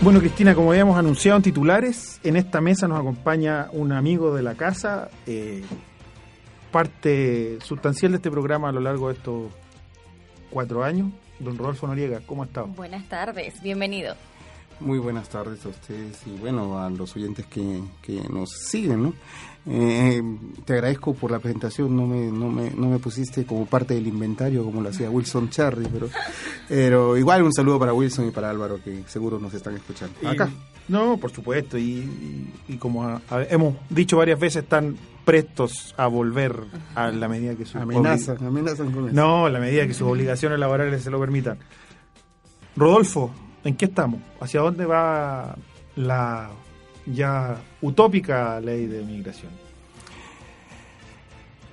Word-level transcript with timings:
Bueno, 0.00 0.20
Cristina, 0.20 0.54
como 0.54 0.70
habíamos 0.70 0.96
anunciado 0.96 1.36
en 1.38 1.42
titulares, 1.42 2.20
en 2.22 2.36
esta 2.36 2.60
mesa 2.60 2.86
nos 2.86 3.00
acompaña 3.00 3.68
un 3.72 3.90
amigo 3.90 4.32
de 4.32 4.42
la 4.42 4.54
casa, 4.54 5.10
eh, 5.26 5.64
parte 6.70 7.58
sustancial 7.62 8.12
de 8.12 8.16
este 8.16 8.30
programa 8.30 8.68
a 8.68 8.72
lo 8.72 8.80
largo 8.80 9.08
de 9.08 9.14
estos 9.14 9.50
cuatro 10.50 10.84
años, 10.84 11.10
don 11.40 11.58
Rodolfo 11.58 11.88
Noriega. 11.88 12.20
¿Cómo 12.26 12.44
ha 12.44 12.46
estado? 12.46 12.68
Buenas 12.68 13.08
tardes, 13.08 13.60
bienvenido. 13.60 14.14
Muy 14.80 14.98
buenas 14.98 15.28
tardes 15.28 15.64
a 15.66 15.70
ustedes 15.70 16.20
y 16.26 16.38
bueno, 16.38 16.78
a 16.78 16.88
los 16.88 17.16
oyentes 17.16 17.46
que, 17.46 17.82
que 18.00 18.22
nos 18.30 18.50
siguen, 18.50 19.02
¿no? 19.02 19.12
Eh, 19.66 20.22
te 20.64 20.74
agradezco 20.74 21.14
por 21.14 21.30
la 21.30 21.40
presentación, 21.40 21.94
no 21.96 22.06
me, 22.06 22.30
no, 22.30 22.48
me, 22.48 22.70
no 22.70 22.88
me 22.88 22.98
pusiste 22.98 23.44
como 23.44 23.66
parte 23.66 23.94
del 23.94 24.06
inventario 24.06 24.64
como 24.64 24.80
lo 24.80 24.88
hacía 24.88 25.10
Wilson 25.10 25.50
Cherry, 25.50 25.86
pero, 25.92 26.08
pero 26.68 27.16
igual 27.16 27.42
un 27.42 27.52
saludo 27.52 27.78
para 27.78 27.92
Wilson 27.92 28.28
y 28.28 28.30
para 28.30 28.50
Álvaro 28.50 28.80
que 28.82 29.02
seguro 29.08 29.38
nos 29.38 29.52
están 29.52 29.74
escuchando. 29.74 30.14
Acá. 30.26 30.48
No, 30.86 31.18
por 31.18 31.30
supuesto, 31.30 31.76
y, 31.76 32.50
y, 32.66 32.76
como 32.78 33.04
a, 33.04 33.20
a, 33.28 33.42
hemos 33.42 33.74
dicho 33.90 34.16
varias 34.16 34.40
veces, 34.40 34.62
están 34.62 34.96
prestos 35.26 35.94
a 35.98 36.06
volver 36.06 36.64
a 36.94 37.10
la 37.10 37.28
medida 37.28 37.54
que 37.54 37.66
sus 37.66 37.76
amenazan, 37.76 38.38
amenazan 38.42 38.90
con 38.92 39.06
eso. 39.06 39.14
No, 39.14 39.44
a 39.44 39.50
la 39.50 39.60
medida 39.60 39.86
que 39.86 39.92
sus 39.92 40.08
obligaciones 40.08 40.58
laborales 40.58 41.02
se 41.02 41.10
lo 41.10 41.20
permitan. 41.20 41.58
Rodolfo, 42.74 43.30
¿en 43.64 43.76
qué 43.76 43.86
estamos? 43.86 44.20
¿Hacia 44.40 44.60
dónde 44.60 44.86
va 44.86 45.56
la 45.96 46.50
ya 47.06 47.60
utópica 47.80 48.60
ley 48.60 48.86
de 48.86 49.02
migración? 49.02 49.52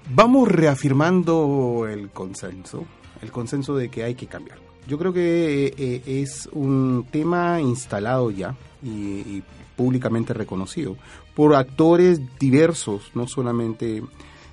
Vamos 0.09 0.47
reafirmando 0.47 1.88
el 1.89 2.09
consenso, 2.09 2.86
el 3.22 3.31
consenso 3.31 3.75
de 3.75 3.89
que 3.89 4.03
hay 4.03 4.16
que 4.16 4.27
cambiar. 4.27 4.59
Yo 4.88 5.00
creo 5.00 5.11
que 5.11 5.73
eh, 5.77 6.02
es 6.05 6.47
un 6.52 7.08
tema 7.09 7.59
instalado 7.59 8.30
ya 8.30 8.55
y, 8.83 8.89
y, 8.89 9.44
públicamente 9.75 10.33
reconocido 10.33 10.95
por 11.36 11.53
actores 11.53 12.22
diversos, 12.39 13.11
no 13.14 13.27
solamente 13.27 14.02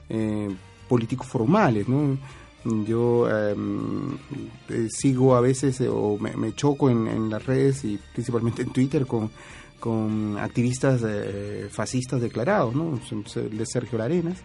eh, 0.08 0.50
políticos 0.88 1.26
formales, 1.26 1.88
¿no? 1.88 2.18
Yo 2.64 3.28
eh, 3.28 3.54
sigo 4.90 5.34
a 5.34 5.40
veces 5.40 5.80
o 5.88 6.18
me, 6.18 6.54
choco 6.54 6.90
en, 6.90 7.28
las 7.28 7.44
redes 7.44 7.84
y 7.84 7.98
principalmente 8.12 8.62
en 8.62 8.70
Twitter 8.70 9.06
con, 9.06 9.30
con 9.80 10.38
activistas 10.38 11.02
eh, 11.04 11.68
fascistas 11.70 12.20
declarados, 12.20 12.74
¿no? 12.74 13.00
de 13.34 13.66
Sergio 13.66 13.98
Larenas, 13.98 14.38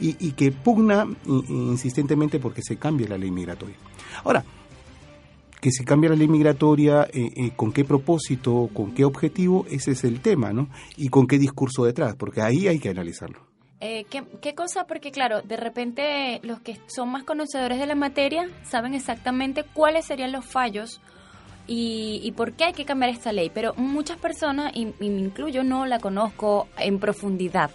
y, 0.00 0.16
y 0.26 0.32
que 0.32 0.50
pugna 0.50 1.06
insistentemente 1.26 2.40
porque 2.40 2.62
se 2.62 2.76
cambie 2.76 3.06
la 3.06 3.16
ley 3.16 3.30
migratoria. 3.30 3.76
Ahora, 4.24 4.44
que 5.62 5.70
se 5.70 5.84
cambie 5.84 6.10
la 6.10 6.16
ley 6.16 6.26
migratoria, 6.26 7.08
eh, 7.12 7.30
eh, 7.36 7.52
con 7.54 7.70
qué 7.70 7.84
propósito, 7.84 8.68
con 8.74 8.90
qué 8.94 9.04
objetivo, 9.04 9.64
ese 9.70 9.92
es 9.92 10.02
el 10.02 10.20
tema, 10.20 10.52
¿no? 10.52 10.68
Y 10.96 11.08
con 11.08 11.28
qué 11.28 11.38
discurso 11.38 11.84
detrás, 11.84 12.16
porque 12.16 12.42
ahí 12.42 12.66
hay 12.66 12.80
que 12.80 12.88
analizarlo. 12.88 13.51
Eh, 13.84 14.06
¿qué, 14.08 14.22
¿qué, 14.40 14.54
cosa? 14.54 14.86
Porque 14.86 15.10
claro, 15.10 15.42
de 15.42 15.56
repente 15.56 16.38
los 16.44 16.60
que 16.60 16.78
son 16.86 17.10
más 17.10 17.24
conocedores 17.24 17.80
de 17.80 17.86
la 17.86 17.96
materia 17.96 18.48
saben 18.62 18.94
exactamente 18.94 19.64
cuáles 19.64 20.04
serían 20.06 20.30
los 20.30 20.46
fallos 20.46 21.00
y, 21.66 22.32
por 22.36 22.52
qué 22.52 22.64
hay 22.64 22.72
que 22.74 22.84
cambiar 22.84 23.10
esta 23.10 23.32
ley, 23.32 23.50
pero 23.52 23.74
muchas 23.74 24.18
personas, 24.18 24.72
y, 24.74 24.86
me 24.86 25.06
incluyo, 25.06 25.64
no 25.64 25.84
la 25.86 25.98
conozco 25.98 26.68
en 26.78 27.00
profundidad. 27.00 27.72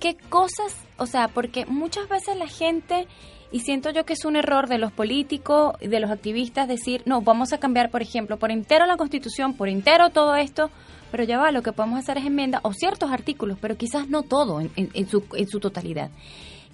¿Qué 0.00 0.16
cosas? 0.16 0.74
O 0.96 1.06
sea, 1.06 1.28
porque 1.28 1.66
muchas 1.66 2.08
veces 2.08 2.36
la 2.38 2.46
gente, 2.46 3.06
y 3.52 3.60
siento 3.60 3.90
yo 3.90 4.04
que 4.04 4.14
es 4.14 4.24
un 4.24 4.36
error 4.36 4.68
de 4.68 4.78
los 4.78 4.92
políticos 4.92 5.74
de 5.80 6.00
los 6.00 6.10
activistas 6.10 6.68
decir, 6.68 7.02
no, 7.06 7.22
vamos 7.22 7.52
a 7.52 7.58
cambiar, 7.58 7.90
por 7.90 8.02
ejemplo, 8.02 8.38
por 8.38 8.50
entero 8.50 8.86
la 8.86 8.96
constitución, 8.96 9.54
por 9.54 9.68
entero 9.68 10.10
todo 10.10 10.34
esto, 10.34 10.70
pero 11.10 11.24
ya 11.24 11.38
va, 11.38 11.52
lo 11.52 11.62
que 11.62 11.72
podemos 11.72 11.98
hacer 11.98 12.18
es 12.18 12.26
enmienda 12.26 12.60
o 12.62 12.72
ciertos 12.72 13.10
artículos, 13.10 13.58
pero 13.60 13.76
quizás 13.76 14.08
no 14.08 14.22
todo 14.22 14.60
en, 14.60 14.70
en, 14.76 14.90
en, 14.92 15.08
su, 15.08 15.24
en 15.34 15.48
su 15.48 15.60
totalidad. 15.60 16.10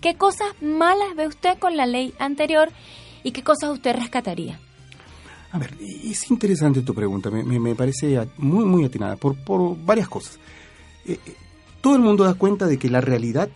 ¿Qué 0.01 0.17
cosas 0.17 0.49
malas 0.61 1.15
ve 1.17 1.29
usted 1.29 1.59
con 1.59 1.77
la 1.77 1.87
ley 1.87 2.15
anterior 2.19 2.71
y 3.23 3.31
qué 3.31 3.43
cosas 3.43 3.71
usted 3.71 3.95
rescataría? 3.95 4.59
A 5.53 5.59
ver, 5.59 5.75
es 5.81 6.31
interesante 6.31 6.81
tu 6.81 6.95
pregunta, 6.95 7.31
me, 7.31 7.75
parece 7.75 8.27
muy, 8.39 8.65
muy 8.65 8.85
atinada 8.87 9.17
por, 9.17 9.37
por 9.37 9.77
varias 9.85 10.09
cosas. 10.09 10.39
Eh, 11.07 11.19
todo 11.83 11.95
el 11.95 12.01
mundo 12.01 12.25
da 12.25 12.35
cuenta 12.35 12.67
de 12.67 12.79
que 12.79 12.89
la 12.89 13.03
realidad 13.03 13.51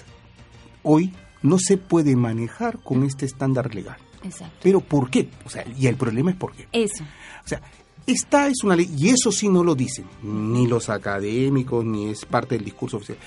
hoy 0.82 1.12
no 1.46 1.58
se 1.58 1.76
puede 1.76 2.16
manejar 2.16 2.78
con 2.82 3.04
este 3.04 3.26
estándar 3.26 3.74
legal. 3.74 3.96
Exacto. 4.22 4.56
Pero 4.62 4.80
¿por 4.80 5.08
qué? 5.10 5.28
O 5.44 5.50
sea, 5.50 5.64
y 5.78 5.86
el 5.86 5.96
problema 5.96 6.30
es 6.30 6.36
por 6.36 6.52
qué. 6.52 6.66
Eso. 6.72 7.04
O 7.44 7.48
sea, 7.48 7.60
esta 8.06 8.48
es 8.48 8.62
una 8.64 8.76
ley, 8.76 8.88
y 8.96 9.08
eso 9.08 9.32
sí 9.32 9.48
no 9.48 9.64
lo 9.64 9.74
dicen, 9.74 10.04
ni 10.22 10.66
los 10.66 10.88
académicos, 10.88 11.84
ni 11.84 12.10
es 12.10 12.24
parte 12.24 12.54
del 12.56 12.64
discurso 12.64 12.98
oficial. 12.98 13.18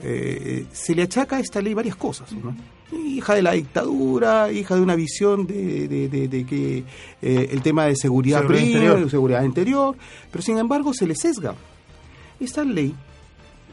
Eh, 0.00 0.66
se 0.72 0.94
le 0.94 1.02
achaca 1.02 1.36
a 1.36 1.40
esta 1.40 1.62
ley 1.62 1.72
varias 1.72 1.96
cosas. 1.96 2.30
¿no? 2.32 2.54
Hija 2.96 3.34
de 3.34 3.42
la 3.42 3.52
dictadura, 3.52 4.52
hija 4.52 4.74
de 4.74 4.80
una 4.82 4.94
visión 4.94 5.46
de, 5.46 5.88
de, 5.88 6.08
de, 6.08 6.28
de 6.28 6.44
que 6.44 6.84
eh, 7.22 7.48
el 7.50 7.62
tema 7.62 7.86
de 7.86 7.96
seguridad, 7.96 8.40
seguridad 8.40 8.62
prima, 8.62 8.78
interior. 8.78 9.10
seguridad 9.10 9.42
interior, 9.44 9.96
pero 10.30 10.42
sin 10.42 10.58
embargo 10.58 10.92
se 10.92 11.06
le 11.06 11.14
sesga. 11.14 11.54
Esta 12.38 12.62
ley, 12.62 12.94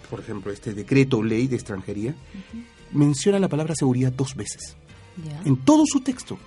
por 0.10 0.22
ejemplo, 0.22 0.52
este 0.52 0.74
decreto 0.74 1.22
ley 1.22 1.48
de 1.48 1.56
extranjería, 1.58 2.12
uh 2.12 2.58
-huh. 2.58 2.64
Menciona 2.94 3.40
la 3.40 3.50
palabra 3.50 3.76
seguridad 3.76 4.12
dos 4.12 4.36
veces. 4.36 4.76
Yeah. 5.24 5.42
En 5.46 5.58
todo 5.58 5.84
su 5.86 6.02
texto. 6.02 6.38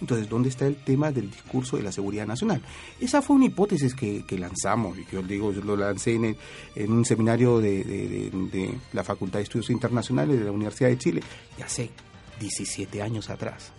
Entonces, 0.00 0.28
¿dónde 0.28 0.48
está 0.48 0.66
el 0.66 0.76
tema 0.76 1.12
del 1.12 1.30
discurso 1.30 1.76
de 1.76 1.82
la 1.82 1.92
seguridad 1.92 2.26
nacional? 2.26 2.62
Esa 2.98 3.20
fue 3.20 3.36
una 3.36 3.46
hipótesis 3.46 3.94
que, 3.94 4.24
que 4.24 4.38
lanzamos, 4.38 4.98
y 4.98 5.04
yo 5.12 5.22
digo, 5.22 5.52
yo 5.52 5.62
lo 5.62 5.76
lancé 5.76 6.14
en, 6.14 6.24
el, 6.24 6.36
en 6.74 6.92
un 6.92 7.04
seminario 7.04 7.60
de, 7.60 7.84
de, 7.84 8.08
de, 8.08 8.30
de, 8.30 8.74
la 8.94 9.04
Facultad 9.04 9.40
de 9.40 9.42
Estudios 9.42 9.68
Internacionales 9.68 10.38
de 10.38 10.44
la 10.46 10.52
Universidad 10.52 10.88
de 10.88 10.96
Chile, 10.96 11.22
ya 11.58 11.66
hace 11.66 11.90
17 12.40 13.02
años 13.02 13.28
atrás. 13.28 13.72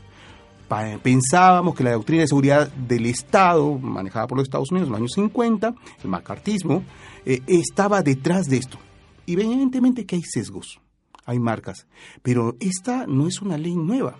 Pensábamos 1.03 1.75
que 1.75 1.83
la 1.83 1.91
doctrina 1.91 2.21
de 2.21 2.27
seguridad 2.29 2.71
del 2.71 3.05
Estado, 3.07 3.77
manejada 3.77 4.25
por 4.27 4.37
los 4.37 4.45
Estados 4.45 4.71
Unidos 4.71 4.87
en 4.87 4.91
los 4.91 4.99
años 4.99 5.11
50, 5.15 5.75
el 6.03 6.09
macartismo, 6.09 6.83
eh, 7.25 7.41
estaba 7.47 8.01
detrás 8.01 8.45
de 8.45 8.57
esto. 8.57 8.77
Y 9.25 9.33
evidentemente 9.33 10.05
que 10.05 10.15
hay 10.15 10.23
sesgos, 10.23 10.79
hay 11.25 11.39
marcas, 11.39 11.87
pero 12.21 12.55
esta 12.59 13.05
no 13.07 13.27
es 13.27 13.41
una 13.41 13.57
ley 13.57 13.75
nueva 13.75 14.17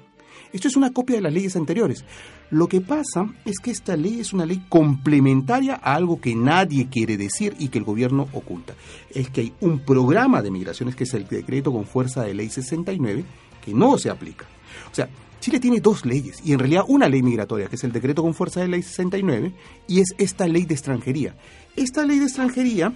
esto 0.53 0.67
es 0.67 0.75
una 0.75 0.91
copia 0.91 1.15
de 1.15 1.21
las 1.21 1.33
leyes 1.33 1.55
anteriores. 1.55 2.03
Lo 2.49 2.67
que 2.67 2.81
pasa 2.81 3.33
es 3.45 3.59
que 3.59 3.71
esta 3.71 3.95
ley 3.95 4.19
es 4.19 4.33
una 4.33 4.45
ley 4.45 4.61
complementaria 4.67 5.79
a 5.81 5.95
algo 5.95 6.19
que 6.19 6.35
nadie 6.35 6.89
quiere 6.89 7.15
decir 7.15 7.55
y 7.57 7.69
que 7.69 7.77
el 7.77 7.85
gobierno 7.85 8.27
oculta. 8.33 8.73
Es 9.11 9.29
que 9.29 9.41
hay 9.41 9.53
un 9.61 9.79
programa 9.79 10.41
de 10.41 10.51
migraciones 10.51 10.95
que 10.95 11.05
es 11.05 11.13
el 11.13 11.27
decreto 11.27 11.71
con 11.71 11.85
fuerza 11.85 12.23
de 12.23 12.33
ley 12.33 12.49
69 12.49 13.23
que 13.63 13.73
no 13.73 13.97
se 13.97 14.09
aplica. 14.09 14.45
O 14.91 14.95
sea, 14.95 15.07
Chile 15.39 15.59
tiene 15.59 15.79
dos 15.79 16.05
leyes 16.05 16.41
y 16.43 16.51
en 16.51 16.59
realidad 16.59 16.83
una 16.87 17.07
ley 17.07 17.23
migratoria 17.23 17.67
que 17.67 17.75
es 17.75 17.83
el 17.83 17.93
decreto 17.93 18.21
con 18.21 18.33
fuerza 18.33 18.59
de 18.59 18.67
ley 18.67 18.83
69 18.83 19.53
y 19.87 20.01
es 20.01 20.13
esta 20.17 20.47
ley 20.47 20.65
de 20.65 20.73
extranjería. 20.73 21.35
Esta 21.77 22.05
ley 22.05 22.19
de 22.19 22.25
extranjería 22.25 22.93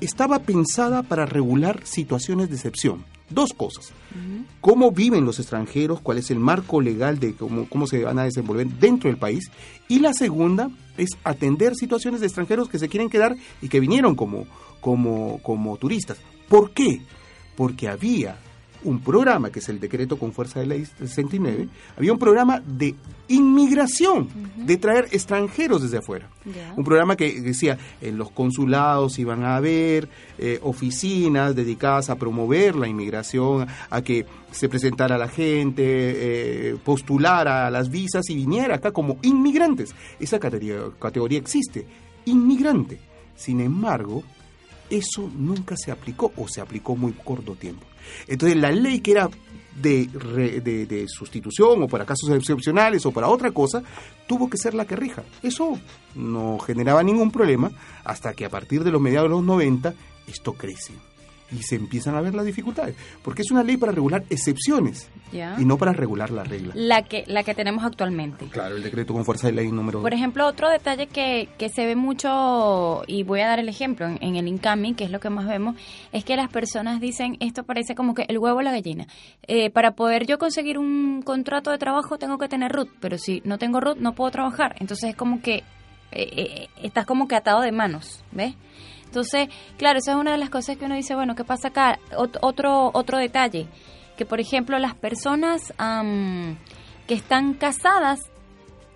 estaba 0.00 0.38
pensada 0.38 1.02
para 1.02 1.26
regular 1.26 1.80
situaciones 1.84 2.48
de 2.48 2.54
excepción 2.54 3.04
dos 3.30 3.52
cosas. 3.52 3.92
Uh. 4.14 4.44
Cómo 4.60 4.90
viven 4.92 5.24
los 5.24 5.38
extranjeros, 5.38 6.00
cuál 6.00 6.18
es 6.18 6.30
el 6.30 6.38
marco 6.38 6.80
legal 6.80 7.18
de 7.18 7.34
cómo, 7.34 7.68
cómo 7.68 7.86
se 7.86 8.02
van 8.02 8.18
a 8.18 8.24
desenvolver 8.24 8.66
dentro 8.66 9.08
del 9.08 9.18
país. 9.18 9.50
Y 9.88 10.00
la 10.00 10.12
segunda 10.12 10.70
es 10.96 11.10
atender 11.24 11.74
situaciones 11.74 12.20
de 12.20 12.26
extranjeros 12.26 12.68
que 12.68 12.78
se 12.78 12.88
quieren 12.88 13.10
quedar 13.10 13.36
y 13.60 13.68
que 13.68 13.80
vinieron 13.80 14.14
como, 14.14 14.46
como, 14.80 15.40
como 15.42 15.76
turistas. 15.76 16.18
¿Por 16.48 16.72
qué? 16.72 17.02
Porque 17.56 17.88
había 17.88 18.38
un 18.84 19.00
programa, 19.00 19.50
que 19.50 19.58
es 19.58 19.68
el 19.68 19.80
decreto 19.80 20.18
con 20.18 20.32
fuerza 20.32 20.60
de 20.60 20.66
ley 20.66 20.84
69, 20.84 21.68
había 21.96 22.12
un 22.12 22.18
programa 22.18 22.62
de 22.64 22.94
inmigración, 23.28 24.22
uh 24.22 24.26
-huh. 24.26 24.64
de 24.66 24.76
traer 24.76 25.08
extranjeros 25.10 25.82
desde 25.82 25.98
afuera. 25.98 26.28
Yeah. 26.44 26.74
Un 26.76 26.84
programa 26.84 27.16
que 27.16 27.40
decía, 27.40 27.78
en 28.00 28.18
los 28.18 28.30
consulados 28.30 29.18
iban 29.18 29.44
a 29.44 29.56
haber 29.56 30.08
eh, 30.38 30.58
oficinas 30.62 31.54
dedicadas 31.56 32.10
a 32.10 32.16
promover 32.16 32.76
la 32.76 32.86
inmigración, 32.86 33.66
a 33.90 34.02
que 34.02 34.26
se 34.50 34.68
presentara 34.68 35.18
la 35.18 35.28
gente, 35.28 35.82
eh, 35.84 36.76
postulara 36.84 37.70
las 37.70 37.88
visas 37.90 38.28
y 38.28 38.34
viniera 38.34 38.76
acá 38.76 38.92
como 38.92 39.16
inmigrantes. 39.22 39.94
Esa 40.20 40.38
categoría, 40.38 40.90
categoría 40.98 41.38
existe, 41.38 41.86
inmigrante 42.26 42.98
Sin 43.36 43.60
embargo, 43.60 44.22
eso 44.88 45.28
nunca 45.34 45.76
se 45.76 45.90
aplicó 45.90 46.32
o 46.36 46.46
se 46.46 46.60
aplicó 46.60 46.94
muy 46.94 47.12
corto 47.12 47.54
tiempo. 47.56 47.84
Entonces 48.26 48.56
la 48.56 48.70
ley 48.72 49.00
que 49.00 49.12
era 49.12 49.28
de, 49.80 50.06
de, 50.06 50.86
de 50.86 51.08
sustitución 51.08 51.82
o 51.82 51.88
para 51.88 52.04
casos 52.04 52.30
excepcionales 52.30 53.04
o 53.06 53.12
para 53.12 53.28
otra 53.28 53.50
cosa, 53.50 53.82
tuvo 54.26 54.48
que 54.48 54.56
ser 54.56 54.74
la 54.74 54.86
que 54.86 54.96
rija. 54.96 55.24
Eso 55.42 55.78
no 56.14 56.58
generaba 56.58 57.02
ningún 57.02 57.30
problema 57.30 57.70
hasta 58.04 58.34
que 58.34 58.44
a 58.44 58.50
partir 58.50 58.84
de 58.84 58.90
los 58.90 59.00
mediados 59.00 59.28
de 59.28 59.36
los 59.36 59.44
90 59.44 59.94
esto 60.28 60.52
crece 60.52 60.94
y 61.52 61.62
se 61.62 61.76
empiezan 61.76 62.14
a 62.16 62.20
ver 62.20 62.34
las 62.34 62.46
dificultades, 62.46 62.96
porque 63.22 63.42
es 63.42 63.50
una 63.50 63.62
ley 63.62 63.76
para 63.76 63.92
regular 63.92 64.24
excepciones 64.30 65.10
y 65.32 65.64
no 65.64 65.76
para 65.76 65.92
regular 65.92 66.30
la 66.30 66.44
regla. 66.44 66.72
La 66.74 67.02
que, 67.02 67.24
la 67.26 67.42
que 67.42 67.54
tenemos 67.54 67.84
actualmente. 67.84 68.46
Claro, 68.46 68.76
el 68.76 68.82
decreto 68.82 69.12
con 69.12 69.24
fuerza 69.24 69.48
de 69.48 69.52
ley 69.52 69.70
número 69.70 70.00
Por 70.00 70.14
ejemplo, 70.14 70.46
otro 70.46 70.68
detalle 70.68 71.06
que, 71.06 71.48
que 71.58 71.68
se 71.68 71.86
ve 71.86 71.96
mucho, 71.96 73.02
y 73.06 73.22
voy 73.24 73.40
a 73.40 73.48
dar 73.48 73.58
el 73.58 73.68
ejemplo 73.68 74.06
en, 74.06 74.18
en 74.20 74.36
el 74.36 74.48
INCAMI, 74.48 74.94
que 74.94 75.04
es 75.04 75.10
lo 75.10 75.20
que 75.20 75.30
más 75.30 75.46
vemos, 75.46 75.76
es 76.12 76.24
que 76.24 76.36
las 76.36 76.50
personas 76.50 77.00
dicen, 77.00 77.36
esto 77.40 77.64
parece 77.64 77.94
como 77.94 78.14
que 78.14 78.24
el 78.28 78.38
huevo 78.38 78.58
o 78.58 78.62
la 78.62 78.70
gallina. 78.70 79.06
Eh, 79.46 79.70
para 79.70 79.92
poder 79.92 80.26
yo 80.26 80.38
conseguir 80.38 80.78
un 80.78 81.22
contrato 81.22 81.70
de 81.70 81.78
trabajo 81.78 82.18
tengo 82.18 82.38
que 82.38 82.48
tener 82.48 82.72
RUT, 82.72 82.88
pero 83.00 83.18
si 83.18 83.42
no 83.44 83.58
tengo 83.58 83.80
RUT 83.80 83.98
no 83.98 84.14
puedo 84.14 84.30
trabajar. 84.30 84.76
Entonces 84.78 85.10
es 85.10 85.16
como 85.16 85.40
que 85.40 85.62
eh, 86.12 86.28
eh, 86.36 86.68
estás 86.82 87.06
como 87.06 87.26
que 87.28 87.36
atado 87.36 87.60
de 87.60 87.72
manos, 87.72 88.22
¿ves? 88.32 88.54
Entonces, 89.14 89.48
claro, 89.78 90.00
esa 90.00 90.10
es 90.10 90.16
una 90.16 90.32
de 90.32 90.38
las 90.38 90.50
cosas 90.50 90.76
que 90.76 90.86
uno 90.86 90.96
dice, 90.96 91.14
bueno, 91.14 91.36
¿qué 91.36 91.44
pasa 91.44 91.68
acá? 91.68 92.00
Ot- 92.16 92.38
otro, 92.42 92.90
otro 92.94 93.16
detalle, 93.18 93.68
que 94.16 94.26
por 94.26 94.40
ejemplo 94.40 94.76
las 94.80 94.96
personas 94.96 95.72
am, 95.78 96.56
que 97.06 97.14
están 97.14 97.54
casadas 97.54 98.18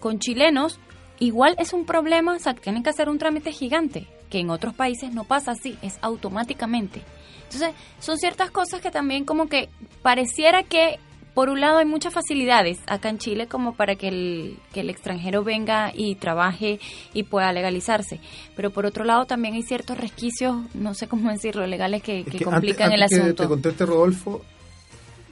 con 0.01 0.19
chilenos, 0.19 0.81
igual 1.21 1.55
es 1.61 1.73
un 1.73 1.85
problema, 1.85 2.35
o 2.35 2.39
sea, 2.41 2.55
tienen 2.55 2.83
que 2.83 2.91
hacer 2.91 3.09
un 3.09 3.19
trámite 3.19 3.53
gigante, 3.53 4.09
que 4.29 4.41
en 4.41 4.51
otros 4.51 4.75
países 4.75 5.15
no 5.15 5.23
pasa 5.23 5.53
así, 5.53 5.79
es 5.83 6.01
automáticamente. 6.03 7.03
Entonces, 7.45 7.71
son 8.01 8.19
ciertas 8.19 8.51
cosas 8.51 8.81
que 8.81 8.91
también 8.91 9.25
como 9.25 9.47
que 9.47 9.69
pareciera 10.03 10.65
que 10.65 10.99
por 11.39 11.51
un 11.51 11.61
lado 11.61 11.79
hay 11.79 11.85
muchas 11.85 12.13
facilidades 12.13 12.79
acá 12.89 13.11
en 13.11 13.19
Chile 13.19 13.47
como 13.47 13.77
para 13.77 13.95
que 13.95 14.09
el, 14.09 14.57
que 14.73 14.81
el 14.81 14.91
extranjero 14.91 15.45
venga 15.45 15.93
y 15.95 16.17
trabaje 16.17 16.81
y 17.15 17.23
pueda 17.23 17.53
legalizarse, 17.53 18.19
pero 18.57 18.73
por 18.73 18.87
otro 18.87 19.05
lado 19.05 19.25
también 19.25 19.55
hay 19.55 19.63
ciertos 19.63 19.97
resquicios, 19.99 20.57
no 20.75 20.95
sé 20.95 21.07
cómo 21.07 21.31
decirlo, 21.37 21.65
legales 21.69 22.03
que, 22.03 22.21
Es 22.23 22.25
que 22.27 22.39
que 22.39 22.45
complican 22.45 22.91
antes- 22.91 23.03
antes 23.03 23.19
el 23.19 23.23
que 23.23 23.25
asunto. 23.27 23.43
te 23.45 23.49
conteste 23.49 23.87
Rodolfo, 23.87 24.43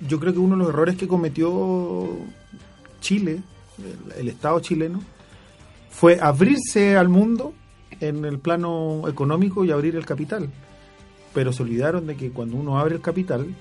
yo 0.07 0.21
creo 0.21 0.33
que 0.33 0.39
uno 0.39 0.55
de 0.55 0.61
los 0.61 0.69
errores 0.69 0.95
que 0.97 1.09
cometió 1.09 2.09
Chile, 3.01 3.41
el, 3.79 4.21
el 4.21 4.29
Estado 4.29 4.61
chileno, 4.61 5.03
fue 5.91 6.21
abrirse 6.21 6.97
al 6.97 7.09
mundo 7.09 7.53
en 7.99 8.25
el 8.25 8.39
plano 8.39 9.09
económico 9.09 9.65
y 9.65 9.73
abrir 9.73 9.97
el 9.97 10.07
capital. 10.07 10.51
Pero 11.35 11.53
se 11.53 11.65
olvidaron 11.65 12.07
de 12.07 12.17
que 12.17 12.31
cuando 12.31 12.57
uno 12.59 12.79
abre 12.79 12.95
el 12.95 13.01
capital, 13.01 13.53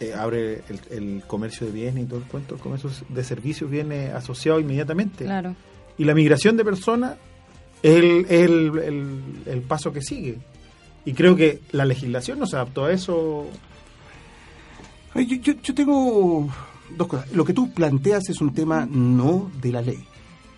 eh, 0.00 0.12
abre 0.14 0.62
el, 0.68 0.80
el 0.90 1.22
comercio 1.26 1.66
de 1.66 1.72
bienes 1.72 2.04
y 2.04 2.06
todo 2.06 2.18
el 2.20 2.24
cuento, 2.26 2.54
el 2.56 2.60
comercio 2.60 2.90
de 3.08 3.24
servicios 3.24 3.70
viene 3.70 4.08
asociado 4.08 4.60
inmediatamente. 4.60 5.24
Claro. 5.24 5.54
Y 5.98 6.04
la 6.04 6.14
migración 6.14 6.56
de 6.56 6.64
personas 6.64 7.16
es 7.82 7.96
el, 7.96 8.26
el- 8.28 8.78
el- 8.78 9.22
el 9.46 9.60
paso 9.62 9.92
que 9.92 10.02
sigue. 10.02 10.38
Y 11.04 11.12
creo 11.14 11.34
que 11.36 11.60
la 11.72 11.84
legislación 11.84 12.38
no 12.38 12.46
se 12.46 12.56
adaptó 12.56 12.84
a 12.84 12.92
eso. 12.92 13.46
Ay, 15.14 15.26
Yo, 15.26 15.36
yo- 15.36 15.60
yo 15.62 15.74
tengo 15.74 16.48
dos 16.96 17.08
cosas. 17.08 17.30
Lo 17.32 17.44
que 17.44 17.52
tú 17.52 17.72
planteas 17.72 18.28
es 18.28 18.40
un 18.40 18.52
tema 18.54 18.86
no 18.90 19.50
de 19.60 19.72
la 19.72 19.82
ley. 19.82 20.04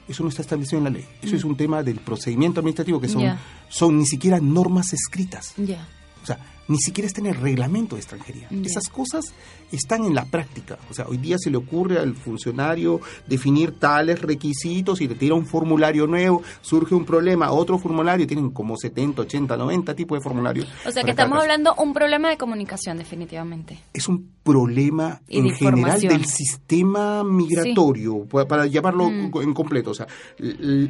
Eso 0.08 0.22
no 0.24 0.28
está 0.28 0.42
establecido 0.42 0.78
en 0.78 0.84
la 0.84 0.90
ley. 0.90 1.06
Eso 1.22 1.36
es 1.36 1.44
un 1.44 1.56
tema 1.56 1.82
del 1.82 1.96
procedimiento 2.00 2.60
administrativo, 2.60 3.00
que 3.00 3.08
son, 3.08 3.22
son 3.68 3.98
ni 3.98 4.04
siquiera 4.06 4.40
normas 4.40 4.92
escritas. 4.92 5.54
Ya. 5.56 5.86
O 6.22 6.26
sea, 6.26 6.38
ni 6.68 6.78
siquiera 6.78 7.06
está 7.06 7.20
en 7.20 7.26
el 7.26 7.34
reglamento 7.34 7.96
de 7.96 8.00
extranjería. 8.00 8.48
Esas 8.64 8.88
cosas 8.88 9.34
están 9.72 10.04
en 10.04 10.14
la 10.14 10.24
práctica. 10.24 10.78
O 10.90 10.94
sea, 10.94 11.06
hoy 11.08 11.16
día 11.18 11.36
se 11.38 11.50
le 11.50 11.56
ocurre 11.56 11.98
al 11.98 12.14
funcionario 12.14 13.00
definir 13.26 13.72
tales 13.78 14.20
requisitos 14.22 15.00
y 15.00 15.08
le 15.08 15.14
tira 15.16 15.34
un 15.34 15.44
formulario 15.44 16.06
nuevo, 16.06 16.42
surge 16.60 16.94
un 16.94 17.04
problema, 17.04 17.50
otro 17.50 17.78
formulario, 17.78 18.26
tienen 18.26 18.50
como 18.50 18.76
70, 18.76 19.22
80, 19.22 19.56
90 19.56 19.94
tipos 19.94 20.18
de 20.18 20.22
formularios. 20.22 20.66
O 20.86 20.90
sea 20.90 21.02
que 21.02 21.10
estamos 21.10 21.32
caso. 21.32 21.42
hablando 21.42 21.74
un 21.78 21.92
problema 21.92 22.30
de 22.30 22.36
comunicación 22.38 22.96
definitivamente. 22.98 23.78
es 23.92 24.08
un 24.08 24.30
problema 24.42 25.20
Y 25.28 25.38
en 25.38 25.44
de 25.48 25.54
general 25.54 26.00
del 26.00 26.24
sistema 26.26 27.22
migratorio, 27.24 28.24
pa- 28.24 28.46
para 28.46 28.66
llamarlo 28.66 29.10
Mm. 29.10 29.30
en 29.42 29.54
completo. 29.54 29.90
O 29.90 29.94
sea, 29.94 30.06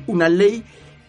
una 0.06 0.28
ley 0.28 0.62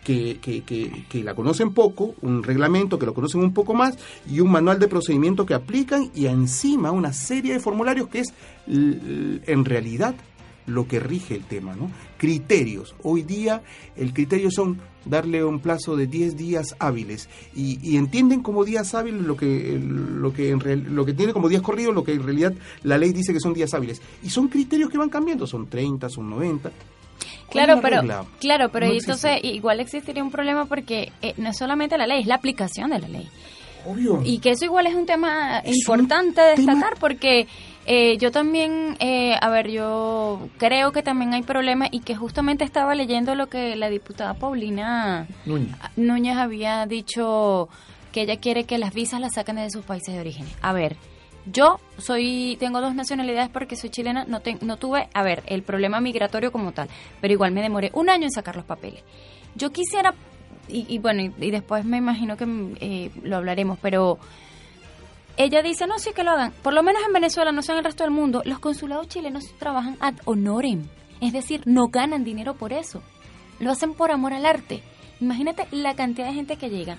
que, 0.04 0.40
que, 0.42 0.62
que, 0.64 1.06
que 1.10 1.24
la 1.24 1.34
conocen 1.36 1.74
poco, 1.74 2.16
un 2.22 2.44
reglamento 2.44 3.00
que 3.00 3.06
lo 3.06 3.14
conocen 3.14 3.42
un 3.42 3.54
poco 3.54 3.74
más 3.74 3.98
y 4.30 4.40
un 4.40 4.52
manual 4.52 4.80
de 4.80 4.88
procedimiento 4.88 5.46
que 5.46 5.54
aplican 5.54 6.12
y 6.16 6.26
encima 6.28 6.92
una 6.92 7.14
serie 7.14 7.54
de 7.54 7.60
formularios 7.60 8.08
que 8.10 8.20
es 8.20 8.34
en 8.68 9.66
realidad 9.66 10.16
lo 10.66 10.88
que 10.88 11.00
rige 11.02 11.36
el 11.36 11.44
tema, 11.44 11.76
¿no? 11.76 11.92
Criterios. 12.18 12.96
Hoy 13.04 13.24
día 13.24 13.62
el 13.98 14.14
criterio 14.14 14.50
son 14.50 14.78
darle 15.04 15.44
un 15.44 15.60
plazo 15.60 15.98
de 15.98 16.08
10 16.08 16.38
días 16.38 16.76
hábiles 16.80 17.28
y, 17.54 17.80
y 17.84 17.98
entienden 17.98 18.42
como 18.42 18.64
días 18.64 18.96
hábiles 18.96 19.24
lo 19.24 19.36
que 19.36 19.78
lo 19.78 20.32
que 20.32 20.52
en 20.52 20.62
real- 20.62 20.86
lo 20.96 21.04
que 21.06 21.12
tiene 21.14 21.34
como 21.34 21.50
días 21.50 21.62
corridos, 21.62 21.94
lo 21.94 22.06
que 22.06 22.14
en 22.14 22.24
realidad 22.24 22.54
la 22.84 22.98
ley 22.98 23.12
dice 23.12 23.34
que 23.34 23.42
son 23.42 23.54
días 23.54 23.74
hábiles 23.74 24.02
y 24.24 24.30
son 24.30 24.48
criterios 24.48 24.90
que 24.90 24.98
van 24.98 25.10
cambiando, 25.10 25.46
son 25.46 25.68
30, 25.68 26.08
son 26.08 26.30
90. 26.30 26.72
Claro, 27.54 27.80
pero 27.82 28.02
regla. 28.02 28.26
claro, 28.40 28.70
pero 28.70 28.88
No 28.88 28.94
entonces 28.94 29.40
igual 29.44 29.80
existiría 29.80 30.22
un 30.24 30.32
problema 30.32 30.66
porque 30.66 31.12
eh, 31.22 31.34
no 31.38 31.50
es 31.50 31.58
solamente 31.58 31.98
la 31.98 32.06
ley, 32.08 32.20
es 32.22 32.28
la 32.28 32.36
aplicación 32.36 32.90
de 32.90 33.00
la 33.00 33.08
ley. 33.08 33.30
Obvio. 33.86 34.22
Y 34.26 34.40
que 34.40 34.52
eso 34.52 34.66
igual 34.66 34.88
es 34.88 34.96
un 34.96 35.06
tema 35.06 35.60
Es 35.60 35.72
un 35.88 36.00
importante 36.00 36.42
tema- 36.56 36.74
destacar 36.74 36.98
porque 37.00 37.48
eh, 37.86 38.18
yo 38.18 38.32
también, 38.32 38.96
eh, 39.00 39.36
a 39.42 39.50
ver, 39.50 39.70
yo 39.70 40.48
creo 40.58 40.92
que 40.94 41.04
también 41.04 41.34
hay 41.34 41.42
problemas 41.44 41.90
y 41.92 42.00
que 42.00 42.16
justamente 42.16 42.64
estaba 42.64 42.96
leyendo 42.96 43.36
lo 43.36 43.48
que 43.48 43.76
la 43.76 43.90
diputada 43.90 44.34
Paulina 44.36 45.28
Núñez. 45.46 45.76
Núñez 45.98 46.38
había 46.38 46.86
dicho 46.86 47.68
que 48.14 48.22
ella 48.22 48.38
quiere 48.38 48.64
que 48.64 48.78
las 48.78 48.94
visas 48.94 49.20
las 49.20 49.34
saquen 49.34 49.58
de 49.58 49.70
sus 49.70 49.84
países 49.84 50.14
de 50.14 50.22
origen. 50.22 50.46
A 50.62 50.72
ver, 50.72 50.96
yo 51.46 51.80
soy 51.98 52.58
tengo 52.60 52.82
dos 52.82 52.96
nacionalidades 52.96 53.50
porque 53.50 53.76
soy 53.76 53.90
chilena, 53.90 54.26
no, 54.26 54.42
no 54.62 54.78
tuve, 54.78 55.10
a 55.14 55.24
ver, 55.24 55.44
el 55.48 55.64
problema 55.64 56.00
migratorio 56.00 56.52
como 56.52 56.72
tal, 56.72 56.88
pero 57.20 57.34
igual 57.34 57.52
me 57.52 57.62
demoré 57.62 57.92
un 57.94 58.10
año 58.10 58.26
en 58.26 58.32
sacar 58.32 58.56
los 58.56 58.66
papeles. 58.66 59.04
Yo 59.56 59.72
quisiera, 59.72 60.14
y, 60.68 60.86
y 60.88 61.00
bueno, 61.00 61.34
y, 61.38 61.52
después 61.52 61.86
me 61.86 61.98
imagino 61.98 62.38
que 62.38 62.46
mm, 62.46 62.76
eh, 62.80 63.12
lo 63.24 63.38
hablaremos, 63.38 63.78
pero 63.82 64.18
ella 65.36 65.62
dice, 65.62 65.88
no, 65.88 66.00
sí 66.00 66.12
que 66.14 66.24
lo 66.24 66.32
hagan. 66.32 66.54
Por 66.62 66.74
lo 66.74 66.84
menos 66.84 67.02
en 67.06 67.14
Venezuela, 67.14 67.52
no 67.52 67.62
sé 67.62 67.72
en 67.72 67.80
el 67.80 67.84
resto 67.84 68.04
del 68.04 68.14
mundo, 68.14 68.42
los 68.46 68.60
consulados 68.60 69.08
chilenos 69.08 69.44
trabajan 69.58 69.98
ad 70.00 70.16
honorem. 70.26 70.88
Es 71.22 71.34
decir, 71.34 71.62
no 71.66 71.88
ganan 71.88 72.24
dinero 72.24 72.56
por 72.56 72.74
eso. 72.74 73.02
Lo 73.60 73.72
hacen 73.72 73.94
por 73.94 74.12
amor 74.12 74.34
al 74.34 74.46
arte. 74.46 74.84
Imagínate 75.20 75.68
la 75.72 75.96
cantidad 75.96 76.28
de 76.28 76.34
gente 76.34 76.58
que 76.58 76.70
llega. 76.70 76.98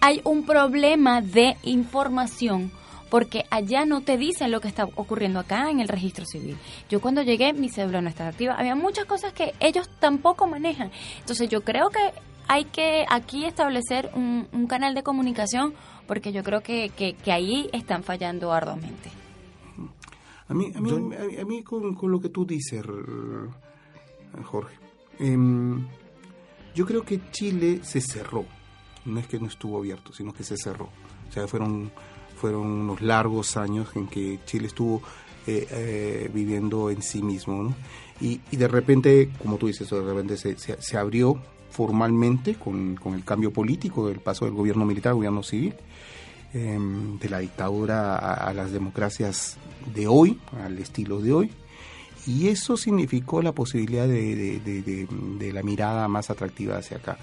Hay 0.00 0.20
un 0.24 0.44
problema 0.44 1.22
de 1.22 1.56
información 1.62 2.70
porque 3.12 3.44
allá 3.50 3.84
no 3.84 4.00
te 4.00 4.16
dicen 4.16 4.50
lo 4.50 4.62
que 4.62 4.68
está 4.68 4.84
ocurriendo 4.96 5.38
acá 5.38 5.70
en 5.70 5.80
el 5.80 5.88
registro 5.88 6.24
civil. 6.24 6.56
Yo 6.88 7.02
cuando 7.02 7.20
llegué, 7.22 7.52
mi 7.52 7.68
cédula 7.68 8.00
no 8.00 8.08
estaba 8.08 8.30
activa. 8.30 8.54
Había 8.54 8.74
muchas 8.74 9.04
cosas 9.04 9.34
que 9.34 9.52
ellos 9.60 9.90
tampoco 9.98 10.46
manejan. 10.46 10.90
Entonces 11.20 11.50
yo 11.50 11.60
creo 11.62 11.90
que 11.90 12.00
hay 12.48 12.64
que 12.64 13.04
aquí 13.10 13.44
establecer 13.44 14.10
un, 14.14 14.48
un 14.52 14.66
canal 14.66 14.94
de 14.94 15.02
comunicación 15.02 15.74
porque 16.06 16.32
yo 16.32 16.42
creo 16.42 16.62
que, 16.62 16.88
que, 16.96 17.12
que 17.12 17.32
ahí 17.32 17.68
están 17.74 18.02
fallando 18.02 18.50
arduamente. 18.50 19.10
A 20.48 20.54
mí, 20.54 20.72
a 20.74 20.80
mí, 20.80 20.90
a 20.90 20.94
mí- 20.94 21.36
a 21.38 21.44
mí 21.44 21.62
con, 21.62 21.94
con 21.94 22.10
lo 22.10 22.18
que 22.18 22.30
tú 22.30 22.46
dices, 22.46 22.82
Jorge, 24.44 24.74
em, 25.18 25.86
yo 26.74 26.86
creo 26.86 27.02
que 27.02 27.20
Chile 27.30 27.80
se 27.82 28.00
cerró. 28.00 28.46
No 29.04 29.20
es 29.20 29.26
que 29.26 29.38
no 29.38 29.46
estuvo 29.48 29.78
abierto, 29.78 30.12
sino 30.12 30.32
que 30.32 30.44
se 30.44 30.56
cerró. 30.56 30.88
O 31.28 31.32
sea, 31.32 31.46
fueron, 31.46 31.90
fueron 32.42 32.66
unos 32.66 33.00
largos 33.00 33.56
años 33.56 33.88
en 33.94 34.08
que 34.08 34.40
Chile 34.46 34.66
estuvo 34.66 35.00
eh, 35.46 35.64
eh, 35.70 36.30
viviendo 36.34 36.90
en 36.90 37.00
sí 37.02 37.22
mismo. 37.22 37.72
Y, 38.20 38.40
y 38.50 38.56
de 38.56 38.66
repente, 38.66 39.30
como 39.40 39.58
tú 39.58 39.68
dices, 39.68 39.88
de 39.88 40.02
repente 40.02 40.36
se, 40.36 40.56
se, 40.58 40.96
abrió 40.98 41.40
formalmente 41.70 42.56
con, 42.56 42.96
con 42.96 43.14
el 43.14 43.24
cambio 43.24 43.52
político, 43.52 44.08
el 44.08 44.18
paso 44.18 44.44
del 44.44 44.54
gobierno 44.54 44.84
militar 44.84 45.10
al 45.10 45.16
gobierno 45.16 45.42
civil 45.44 45.74
em, 46.52 47.16
de 47.20 47.28
la 47.28 47.38
dictadura 47.38 48.16
a, 48.16 48.52
las 48.52 48.72
democracias 48.72 49.56
de 49.94 50.08
hoy, 50.08 50.38
al 50.64 50.78
estilo 50.78 51.20
de 51.20 51.32
hoy. 51.32 51.50
Y 52.26 52.48
eso 52.48 52.76
significó 52.76 53.40
la 53.40 53.52
posibilidad 53.52 54.06
de- 54.08 54.60
de 55.38 55.52
la 55.52 55.62
mirada 55.62 56.08
más 56.08 56.28
atractiva 56.30 56.76
hacia 56.78 56.96
acá. 56.96 57.18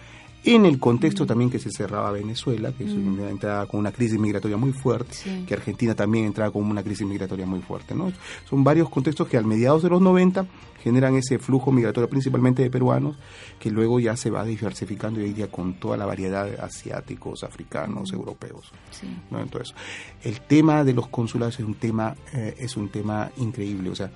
En 0.46 0.66
el 0.66 0.80
contexto 0.80 1.26
también 1.26 1.50
que 1.50 1.60
se 1.60 1.70
cerraba 1.70 2.12
Venezuela, 2.12 2.72
que 2.72 2.86
es 2.86 2.92
una 2.92 3.30
entrada 3.30 3.66
con 3.66 3.80
una 3.80 3.92
crisis 3.92 4.18
migratoria 4.20 4.58
muy 4.58 4.72
fuerte, 4.72 5.14
Sí. 5.14 5.44
que 5.48 5.54
Argentina 5.54 5.96
también 5.96 6.26
entraba 6.26 6.52
con 6.52 6.64
una 6.64 6.82
crisis 6.84 7.06
migratoria 7.06 7.46
muy 7.46 7.60
fuerte. 7.62 7.94
¿no? 7.94 8.12
Son 8.50 8.64
varios 8.64 8.90
contextos 8.90 9.28
que 9.28 9.38
al 9.38 9.46
mediados 9.46 9.84
de 9.84 9.90
los 9.90 10.02
90 10.02 10.46
generan 10.82 11.16
ese 11.16 11.40
flujo 11.40 11.74
migratorio 11.74 12.10
principalmente 12.10 12.62
de 12.64 12.70
peruanos, 12.70 13.18
que 13.60 13.70
luego 13.70 14.00
ya 14.00 14.16
se 14.16 14.30
va 14.30 14.46
diversificando 14.46 15.20
hoy 15.20 15.34
día 15.34 15.52
con 15.52 15.74
toda 15.74 15.98
la 15.98 16.06
variedad 16.06 16.46
de 16.46 16.58
asiáticos, 16.58 17.44
africanos, 17.44 18.14
europeos. 18.14 18.72
Sí. 18.92 19.08
¿no? 19.30 19.42
Entonces, 19.42 19.76
el 20.24 20.40
tema 20.40 20.86
de 20.86 20.94
los 20.94 21.08
consulados 21.10 21.60
es 21.60 21.66
un 21.66 21.76
tema, 21.76 22.16
eh, 22.34 22.56
es 22.58 22.78
un 22.78 22.88
tema 22.88 23.30
increíble. 23.38 23.90
O 23.90 23.96
sea, 23.96 24.10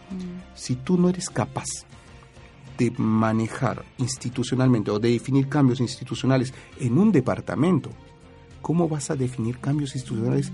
si 0.56 0.76
tú 0.78 0.98
no 0.98 1.10
eres 1.10 1.30
capaz 1.30 1.66
de 2.78 2.92
manejar 2.98 3.84
institucionalmente 3.98 4.92
o 4.92 5.00
de 5.00 5.10
definir 5.12 5.48
cambios 5.50 5.80
institucionales 5.80 6.54
en 6.80 6.98
un 6.98 7.12
departamento, 7.12 7.90
¿cómo 8.62 8.88
vas 8.88 9.10
a 9.12 9.16
definir 9.16 9.60
cambios 9.60 9.96
institucionales 9.96 10.52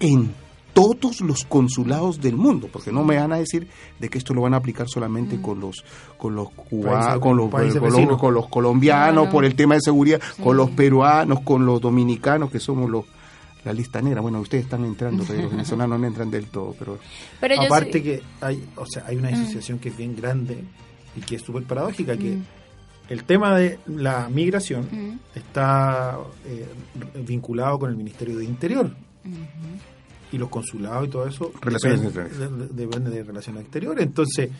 en 0.00 0.32
todos 0.72 1.20
los 1.20 1.44
consulados 1.44 2.20
del 2.20 2.36
mundo? 2.36 2.68
Porque 2.72 2.90
no 2.90 3.04
me 3.04 3.16
van 3.16 3.32
a 3.32 3.36
decir 3.38 3.68
de 4.00 4.08
que 4.08 4.18
esto 4.18 4.34
lo 4.34 4.42
van 4.42 4.54
a 4.54 4.56
aplicar 4.56 4.88
solamente 4.88 5.40
con 5.40 5.60
los 5.60 5.84
con 6.18 6.34
los 6.34 6.50
cubanos, 6.50 7.20
con 7.20 7.36
los, 7.36 7.50
con 7.50 7.62
los- 7.68 7.80
vecinos. 7.80 8.18
con 8.20 8.34
los 8.34 8.48
colombianos 8.48 9.14
No, 9.14 9.24
no. 9.26 9.30
por 9.30 9.44
el 9.44 9.54
tema 9.54 9.74
de 9.74 9.80
seguridad, 9.82 10.20
con 10.42 10.56
los 10.56 10.70
peruanos, 10.70 11.40
con 11.40 11.64
los 11.66 11.80
dominicanos 11.80 12.50
que 12.50 12.58
somos 12.60 12.90
los 12.90 13.04
la 13.64 13.72
lista 13.72 14.02
negra. 14.02 14.20
Bueno, 14.20 14.40
ustedes 14.40 14.64
están 14.64 14.84
entrando, 14.84 15.24
pero 15.26 15.42
los 15.42 15.50
venezolanos 15.52 15.98
no 15.98 16.06
entran 16.06 16.30
del 16.30 16.46
todo, 16.48 16.74
pero 16.78 16.98
Pero 17.40 17.54
yo 17.54 17.62
Aparte 17.62 18.02
que 18.02 18.20
hay, 18.42 18.62
o 18.76 18.84
sea, 18.84 19.04
hay 19.06 19.16
una 19.16 19.28
disociación 19.28 19.78
que 19.78 19.88
es 19.88 19.96
bien 19.96 20.14
grande 20.14 20.62
y 21.16 21.20
que 21.20 21.36
es 21.36 21.42
súper 21.42 21.64
paradójica, 21.64 22.16
que 22.16 22.38
el 23.08 23.24
tema 23.24 23.56
de 23.56 23.78
la 23.86 24.28
migración 24.28 24.88
Mm. 24.90 25.18
está 25.34 26.18
eh, 26.46 26.66
vinculado 27.26 27.78
con 27.78 27.90
el 27.90 27.96
Ministerio 27.96 28.38
de 28.38 28.44
Interior. 28.44 28.90
Y 30.32 30.38
los 30.38 30.48
consulados 30.48 31.06
y 31.06 31.10
todo 31.10 31.26
eso 31.26 31.52
Relaciones 31.60 32.02
depende, 32.02 32.48
de, 32.48 32.86
depende 32.86 33.10
de 33.10 33.22
relaciones 33.22 33.62
exteriores. 33.62 34.04
Entonces, 34.04 34.50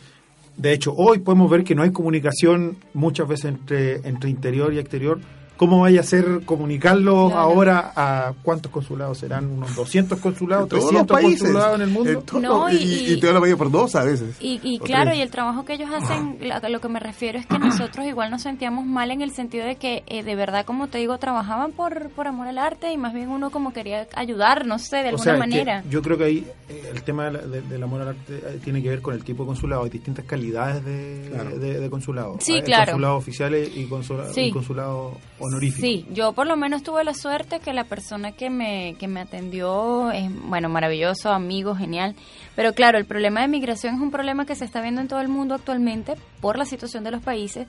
de 0.55 0.71
hecho, 0.73 0.93
hoy 0.95 1.19
podemos 1.19 1.51
ver 1.51 1.63
que 1.63 1.75
no 1.75 1.83
hay 1.83 1.91
comunicación 1.91 2.77
muchas 2.93 3.27
veces 3.27 3.45
entre, 3.45 4.07
entre 4.07 4.29
interior 4.29 4.73
y 4.73 4.79
exterior. 4.79 5.19
¿Cómo 5.57 5.79
vaya 5.81 6.01
a 6.01 6.03
ser 6.03 6.41
comunicarlo 6.45 7.27
Claro. 7.27 7.41
ahora 7.41 7.93
a 7.95 8.33
cuántos 8.43 8.71
consulados 8.71 9.17
serán? 9.19 9.45
¿Unos 9.49 9.75
200 9.75 10.19
consulados? 10.19 10.67
todos 10.69 10.91
los 10.91 11.03
¿300 11.03 11.07
países, 11.07 11.41
consulados 11.41 11.75
en 11.75 11.81
el 11.81 11.89
mundo? 11.89 12.09
en 12.11 12.21
todo- 12.23 12.39
No, 12.41 12.69
y, 12.69 12.75
y- 12.75 13.13
y 13.13 13.19
te 13.19 13.31
lo 13.31 13.39
vaya 13.39 13.55
por 13.55 13.71
dos 13.71 13.95
a 13.95 14.03
veces. 14.03 14.35
Y, 14.41 14.59
y 14.63 14.79
O 14.79 14.83
claro, 14.83 15.05
tres. 15.11 15.19
y 15.19 15.21
el 15.21 15.29
trabajo 15.31 15.63
que 15.65 15.73
ellos 15.73 15.89
hacen, 15.93 16.37
a 16.51 16.69
lo 16.69 16.81
que 16.81 16.89
me 16.89 16.99
refiero 16.99 17.39
es 17.39 17.45
que 17.45 17.57
nosotros 17.57 18.05
igual 18.05 18.31
nos 18.31 18.41
sentíamos 18.41 18.85
mal 18.85 19.11
en 19.11 19.21
el 19.21 19.31
sentido 19.31 19.65
de 19.65 19.75
que 19.77 20.03
eh, 20.07 20.23
de 20.23 20.35
verdad, 20.35 20.65
como 20.65 20.87
te 20.87 20.97
digo, 20.97 21.17
trabajaban 21.19 21.71
por, 21.71 22.09
por 22.11 22.27
amor 22.27 22.47
al 22.47 22.57
arte 22.57 22.91
y 22.91 22.97
más 22.97 23.13
bien 23.13 23.29
uno 23.29 23.49
como 23.49 23.71
quería 23.71 24.07
ayudar, 24.15 24.65
no 24.65 24.77
sé, 24.79 24.97
de 24.97 25.03
O 25.03 25.07
alguna 25.09 25.23
sea, 25.23 25.33
que 25.33 25.39
manera. 25.39 25.83
yo 25.89 26.01
creo 26.01 26.17
que 26.17 26.23
ahí 26.25 26.47
eh, 26.69 26.91
el 26.93 27.01
tema 27.03 27.25
de 27.25 27.31
la- 27.31 27.39
de- 27.47 27.61
del 27.61 27.81
amor 27.83 28.01
al 28.01 28.07
arte 28.09 28.33
eh, 28.35 28.59
tiene 28.63 28.81
que 28.83 28.89
ver 28.89 29.01
con 29.01 29.13
el 29.13 29.23
tipo 29.23 29.43
de 29.43 29.47
consulado. 29.47 29.83
Hay 29.83 29.89
distintas 29.89 30.25
calidades 30.25 30.83
de, 30.83 31.29
Claro. 31.31 31.57
de, 31.57 31.79
de 31.79 31.89
consulado. 31.89 32.37
Sí, 32.41 32.61
claro. 32.61 32.91
Consulados 32.91 33.17
oficiales 33.19 33.69
y, 33.75 33.85
consula- 33.87 34.33
Sí. 34.33 34.41
y 34.41 34.51
consulados 34.51 35.13
honoríficos. 35.45 35.81
Sí, 35.81 36.05
yo 36.11 36.33
por 36.33 36.47
lo 36.47 36.55
menos 36.57 36.83
tuve 36.83 37.03
la 37.03 37.13
suerte 37.13 37.59
que 37.59 37.73
la 37.73 37.83
persona 37.85 38.31
que 38.33 38.49
me, 38.49 38.95
que 38.99 39.07
me 39.07 39.21
atendió 39.21 40.11
es, 40.11 40.29
bueno, 40.47 40.69
maravilloso, 40.69 41.31
amigo, 41.31 41.75
genial. 41.75 42.15
Pero 42.55 42.73
claro, 42.73 42.97
el 42.97 43.05
problema 43.05 43.41
de 43.41 43.47
migración 43.47 43.95
es 43.95 44.01
un 44.01 44.11
problema 44.11 44.45
que 44.45 44.55
se 44.55 44.65
está 44.65 44.81
viendo 44.81 45.01
en 45.01 45.07
todo 45.07 45.21
el 45.21 45.27
mundo 45.29 45.55
actualmente 45.55 46.13
por 46.41 46.57
la 46.57 46.65
situación 46.65 47.03
de 47.03 47.11
los 47.11 47.21
países. 47.21 47.67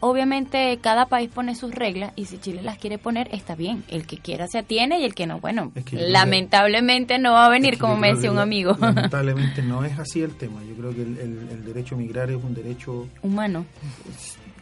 Obviamente 0.00 0.76
cada 0.82 1.06
país 1.06 1.30
pone 1.32 1.54
sus 1.54 1.74
reglas 1.74 2.12
y 2.14 2.26
si 2.26 2.36
Chile 2.36 2.60
las 2.62 2.76
quiere 2.76 2.98
poner 2.98 3.28
está 3.34 3.54
bien. 3.54 3.84
El 3.88 4.06
que 4.06 4.18
quiera 4.18 4.46
se 4.48 4.58
atiene 4.58 5.00
y 5.00 5.04
el 5.04 5.14
que 5.14 5.26
no, 5.26 5.40
bueno, 5.40 5.72
Es 5.74 5.84
que 5.86 5.96
lamentablemente 5.96 7.18
no 7.18 7.32
va 7.32 7.46
a 7.46 7.48
venir 7.48 7.70
Es 7.74 7.76
que 7.76 7.80
como 7.80 7.96
me 7.96 8.12
decía 8.12 8.30
un 8.30 8.38
amigo. 8.38 8.76
Lamentablemente 8.80 9.62
no 9.62 9.82
es 9.82 9.98
así 9.98 10.20
el 10.20 10.34
tema. 10.36 10.60
Yo 10.68 10.74
creo 10.74 10.94
que 10.94 11.02
el, 11.02 11.16
el- 11.18 11.48
el 11.50 11.64
derecho 11.64 11.94
a 11.94 11.98
migrar 11.98 12.30
es 12.30 12.36
un 12.36 12.52
derecho 12.54 13.08
Humano. 13.22 13.64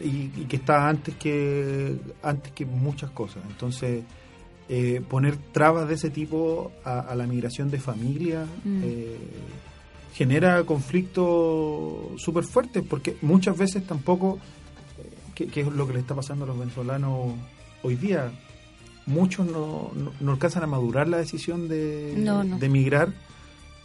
Y, 0.03 0.31
y 0.37 0.45
que 0.49 0.57
está 0.57 0.89
antes 0.89 1.15
que 1.17 1.97
antes 2.23 2.53
que 2.53 2.65
muchas 2.67 3.11
cosas. 3.11 3.43
Entonces, 3.49 4.03
eh, 4.69 5.03
poner 5.09 5.37
trabas 5.53 5.89
de 5.89 5.95
ese 5.95 6.11
tipo 6.11 6.73
a, 6.85 7.01
a 7.01 7.15
la 7.15 7.27
migración 7.27 7.71
de 7.71 7.79
familia 7.79 8.47
Mm. 8.65 8.81
eh, 8.85 9.17
genera 10.15 10.63
conflictos 10.65 12.21
súper 12.21 12.45
fuertes 12.45 12.83
porque 12.89 13.17
muchas 13.23 13.57
veces 13.57 13.87
tampoco, 13.87 14.39
eh, 14.99 15.09
que, 15.35 15.47
que 15.47 15.61
es 15.63 15.67
lo 15.69 15.87
que 15.87 15.95
le 15.95 16.01
está 16.01 16.15
pasando 16.15 16.45
a 16.45 16.49
los 16.49 16.59
venezolanos 16.59 17.33
hoy 17.83 17.97
día, 17.97 18.31
muchos 19.07 19.47
no, 19.47 19.91
no, 19.95 20.13
no 20.21 20.33
alcanzan 20.33 20.63
a 20.65 20.67
madurar 20.67 21.09
la 21.09 21.17
decisión 21.19 21.67
de, 21.69 22.15
No, 22.17 22.45
no. 22.45 22.59
de 22.59 22.69
migrar 22.69 23.13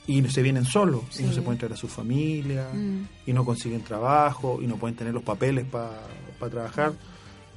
y 0.08 0.24
se 0.30 0.42
vienen 0.42 0.66
solos 0.66 1.04
y 1.20 1.24
no 1.24 1.34
se 1.34 1.42
pueden 1.42 1.60
traer 1.60 1.74
a 1.74 1.78
su 1.78 1.88
familia 1.88 2.70
Mm. 2.74 3.08
y 3.26 3.34
no 3.34 3.44
consiguen 3.46 3.82
trabajo 3.82 4.60
y 4.62 4.68
no 4.68 4.78
pueden 4.78 4.96
tener 4.96 5.14
los 5.14 5.24
papeles 5.24 5.66
para 5.66 6.00
trabajar. 6.50 6.94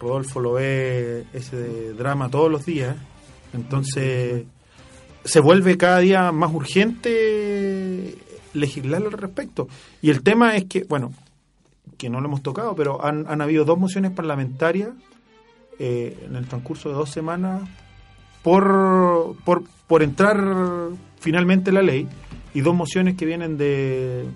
Rodolfo 0.01 0.41
lo 0.41 0.55
ve 0.55 1.27
ese 1.33 1.93
drama 1.93 2.29
todos 2.29 2.51
los 2.51 2.67
días, 2.67 2.97
entonces 3.53 4.45
se 5.25 5.41
vuelve 5.41 5.77
cada 5.77 5.99
día 6.01 6.33
más 6.33 6.53
urgente 6.53 8.17
legislar 8.55 9.03
al 9.03 9.13
respecto. 9.13 9.69
Y 10.03 10.11
el 10.11 10.23
tema 10.23 10.57
es 10.57 10.65
que, 10.65 10.85
bueno, 10.85 11.13
que 11.99 12.09
no 12.11 12.21
lo 12.21 12.27
hemos 12.29 12.43
tocado, 12.43 12.75
pero 12.75 13.05
han, 13.05 13.27
han 13.29 13.41
habido 13.43 13.65
dos 13.65 13.79
mociones 13.79 14.11
parlamentarias 14.13 14.91
eh, 15.79 16.25
en 16.27 16.35
el 16.37 16.47
transcurso 16.49 16.89
de 16.89 16.95
dos 16.95 17.11
semanas 17.11 17.63
por, 18.43 19.37
por, 19.45 19.63
por 19.87 20.03
entrar 20.03 20.89
finalmente 21.21 21.71
la 21.73 21.83
ley 21.83 22.09
y 22.55 22.61
dos 22.61 22.75
mociones 22.75 23.17
que 23.17 23.27
vienen 23.27 23.57
de 23.57 24.27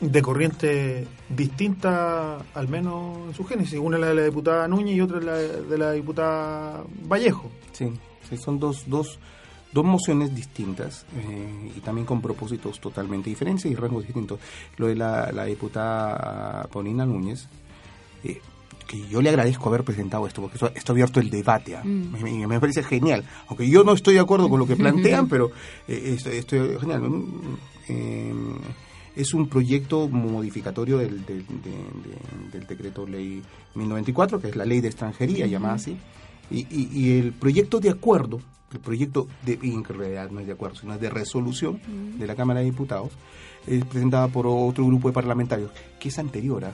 de 0.00 0.22
corriente 0.22 1.08
distinta 1.28 2.38
al 2.54 2.68
menos 2.68 3.28
en 3.28 3.34
su 3.34 3.44
génesis 3.44 3.80
una 3.80 3.96
es 3.96 4.00
la 4.00 4.08
de 4.08 4.14
la 4.14 4.22
diputada 4.22 4.68
Núñez 4.68 4.94
y 4.94 5.00
otra 5.00 5.18
es 5.18 5.24
la 5.24 5.36
de 5.36 5.78
la 5.78 5.92
diputada 5.92 6.84
Vallejo 7.08 7.50
Sí, 7.78 7.92
sí, 8.28 8.36
son 8.36 8.58
dos, 8.58 8.84
dos, 8.88 9.20
dos 9.72 9.84
mociones 9.84 10.34
distintas 10.34 11.06
eh, 11.16 11.72
y 11.76 11.80
también 11.80 12.04
con 12.04 12.20
propósitos 12.20 12.80
totalmente 12.80 13.30
diferentes 13.30 13.66
y 13.66 13.76
rangos 13.76 14.04
distintos. 14.04 14.40
Lo 14.78 14.88
de 14.88 14.96
la, 14.96 15.30
la 15.30 15.44
diputada 15.44 16.66
Paulina 16.72 17.06
Núñez, 17.06 17.46
eh, 18.24 18.40
que 18.88 19.06
yo 19.06 19.22
le 19.22 19.28
agradezco 19.28 19.68
haber 19.68 19.84
presentado 19.84 20.26
esto, 20.26 20.40
porque 20.42 20.56
esto, 20.56 20.72
esto 20.74 20.92
ha 20.92 20.94
abierto 20.94 21.20
el 21.20 21.30
debate. 21.30 21.76
¿ah? 21.76 21.82
Mm. 21.84 22.46
Me, 22.48 22.58
parece 22.58 22.82
genial, 22.82 23.24
aunque 23.46 23.68
yo 23.68 23.84
no 23.84 23.92
estoy 23.92 24.14
de 24.14 24.20
acuerdo 24.20 24.48
con 24.48 24.58
lo 24.58 24.66
que 24.66 24.74
plantean, 24.84 25.28
pero 25.28 25.50
eh, 25.86 26.14
esto, 26.16 26.30
esto 26.30 26.56
es 26.56 26.80
genial. 26.80 27.02
Eh, 27.88 28.32
es 29.14 29.34
un 29.34 29.48
proyecto 29.48 30.08
modificatorio 30.08 30.98
del, 30.98 31.24
del, 31.26 31.44
de- 31.46 31.70
de- 31.70 32.50
del 32.58 32.66
decreto 32.66 33.06
ley 33.06 33.42
1094, 33.74 34.40
que 34.40 34.48
es 34.48 34.56
la 34.56 34.64
ley 34.64 34.80
de 34.80 34.88
extranjería, 34.88 35.46
llamada 35.46 35.74
así. 35.74 35.96
Y, 36.50 36.60
y- 36.70 36.88
y 36.92 37.18
el 37.18 37.32
proyecto 37.32 37.80
de 37.80 37.90
acuerdo, 37.90 38.40
el 38.72 38.78
proyecto 38.80 39.26
de, 39.44 39.58
en 39.62 39.84
realidad 39.84 40.30
no 40.30 40.40
es 40.40 40.46
de 40.46 40.52
acuerdo, 40.52 40.76
sino 40.76 40.94
es 40.94 41.00
de 41.00 41.10
resolución 41.10 41.80
de 42.18 42.26
la 42.26 42.36
Cámara 42.36 42.60
de 42.60 42.66
Diputados, 42.66 43.10
es 43.66 43.84
presentada 43.84 44.28
por 44.28 44.46
otro 44.46 44.86
grupo 44.86 45.08
de 45.08 45.14
parlamentarios, 45.14 45.70
que 46.00 46.08
es 46.08 46.18
anterior 46.18 46.64
a... 46.64 46.72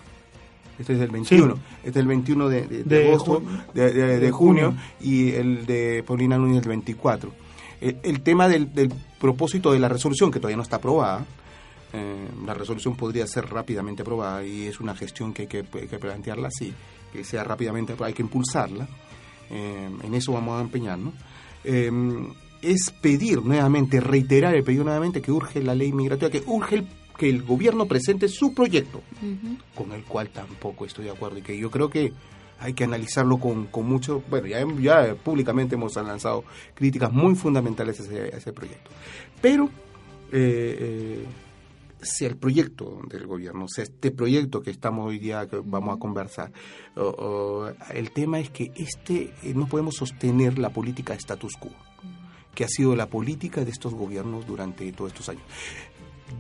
Este 0.79 0.95
es 0.95 0.99
del 0.99 1.11
21, 1.11 1.55
Sí. 1.55 1.61
este 1.85 1.91
es 1.91 1.97
el 1.97 2.07
21 2.09 2.49
de, 2.49 2.63
de- 2.67 2.83
de 2.85 2.99
De 2.99 3.09
agosto, 3.09 3.41
ju- 3.43 3.73
de, 3.75 3.93
de- 3.93 4.07
de 4.07 4.19
de 4.19 4.31
junio, 4.31 4.67
junio. 4.71 4.83
y 5.01 5.31
el 5.33 5.67
de 5.67 6.03
Paulina 6.07 6.37
Núñez 6.37 6.63
el 6.63 6.69
24. 6.69 7.31
El, 7.81 7.99
el 8.03 8.21
tema 8.23 8.49
del, 8.49 8.73
del 8.75 8.93
propósito 9.21 9.73
de 9.73 9.79
la 9.79 9.89
resolución, 9.89 10.31
que 10.31 10.41
todavía 10.41 10.57
no 10.57 10.63
está 10.63 10.77
aprobada, 10.77 11.25
eh, 11.93 12.27
la 12.45 12.55
resolución 12.55 12.97
podría 12.97 13.27
ser 13.27 13.49
rápidamente 13.51 14.03
aprobada 14.03 14.45
y 14.45 14.67
es 14.67 14.81
una 14.81 14.97
gestión 14.97 15.33
que 15.33 15.43
hay 15.43 15.49
que, 15.49 15.63
que 15.65 15.99
plantearla 15.99 16.49
así, 16.49 16.73
que 17.13 17.23
sea 17.23 17.45
rápidamente 17.45 17.93
aprobada, 17.93 18.09
hay 18.09 18.15
que 18.15 18.23
impulsarla, 18.23 18.89
eh, 19.51 19.89
en 20.03 20.15
eso 20.15 20.33
vamos 20.33 20.59
a 20.59 20.63
empeñarnos, 20.63 21.15
eh, 21.63 21.91
es 22.63 22.91
pedir 23.01 23.43
nuevamente, 23.45 24.01
reiterar 24.01 24.55
el 24.57 24.65
pedido 24.65 24.83
nuevamente 24.85 25.21
que 25.23 25.31
urge 25.31 25.63
la 25.63 25.75
ley 25.75 25.93
migratoria, 25.93 26.31
que 26.41 26.43
urge 26.51 26.77
el- 26.77 26.87
que 27.17 27.29
el 27.29 27.43
gobierno 27.43 27.87
presente 27.87 28.29
su 28.29 28.55
proyecto, 28.55 29.01
con 29.75 29.93
el 29.93 30.03
cual 30.05 30.29
tampoco 30.31 30.85
estoy 30.85 31.05
de 31.07 31.11
acuerdo 31.13 31.39
y 31.39 31.43
que 31.43 31.57
yo 31.59 31.71
creo 31.71 31.89
que 31.89 32.13
hay 32.59 32.73
que 32.73 32.85
analizarlo 32.85 33.39
con, 33.39 33.67
con 33.67 33.87
mucho, 33.87 34.23
bueno, 34.31 34.47
ya, 34.47 34.61
ya 34.81 35.15
públicamente 35.15 35.75
hemos 35.75 35.95
lanzado 35.97 36.45
críticas 36.75 37.13
muy 37.13 37.35
fundamentales 37.35 38.01
a 38.01 38.03
ese, 38.05 38.21
a 38.35 38.37
ese 38.39 38.53
proyecto. 38.53 38.91
Pero 39.43 39.65
eh, 40.33 40.77
eh, 40.81 41.25
si 42.03 42.25
el 42.25 42.37
proyecto 42.37 43.01
del 43.09 43.27
gobierno, 43.27 43.67
si 43.69 43.83
este 43.83 44.11
proyecto 44.11 44.63
que 44.63 44.71
estamos 44.71 45.07
hoy 45.09 45.19
día, 45.19 45.47
que 45.49 45.61
vamos 45.65 45.97
a 45.97 45.99
conversar, 45.99 46.53
o- 46.97 47.03
o, 47.03 47.73
el 47.93 48.11
tema 48.13 48.39
es 48.41 48.51
que 48.51 48.73
este 48.77 49.33
eh, 49.43 49.53
no 49.55 49.67
podemos 49.67 49.97
sostener 49.97 50.59
la 50.59 50.71
política 50.71 51.13
de 51.13 51.19
status 51.21 51.55
quo, 51.57 51.71
que 52.55 52.65
ha 52.65 52.69
sido 52.69 52.95
la 52.95 53.07
política 53.09 53.65
de 53.65 53.71
estos 53.73 53.95
gobiernos 53.95 54.47
durante 54.47 54.91
todos 54.93 55.11
estos 55.13 55.29
años. 55.29 55.43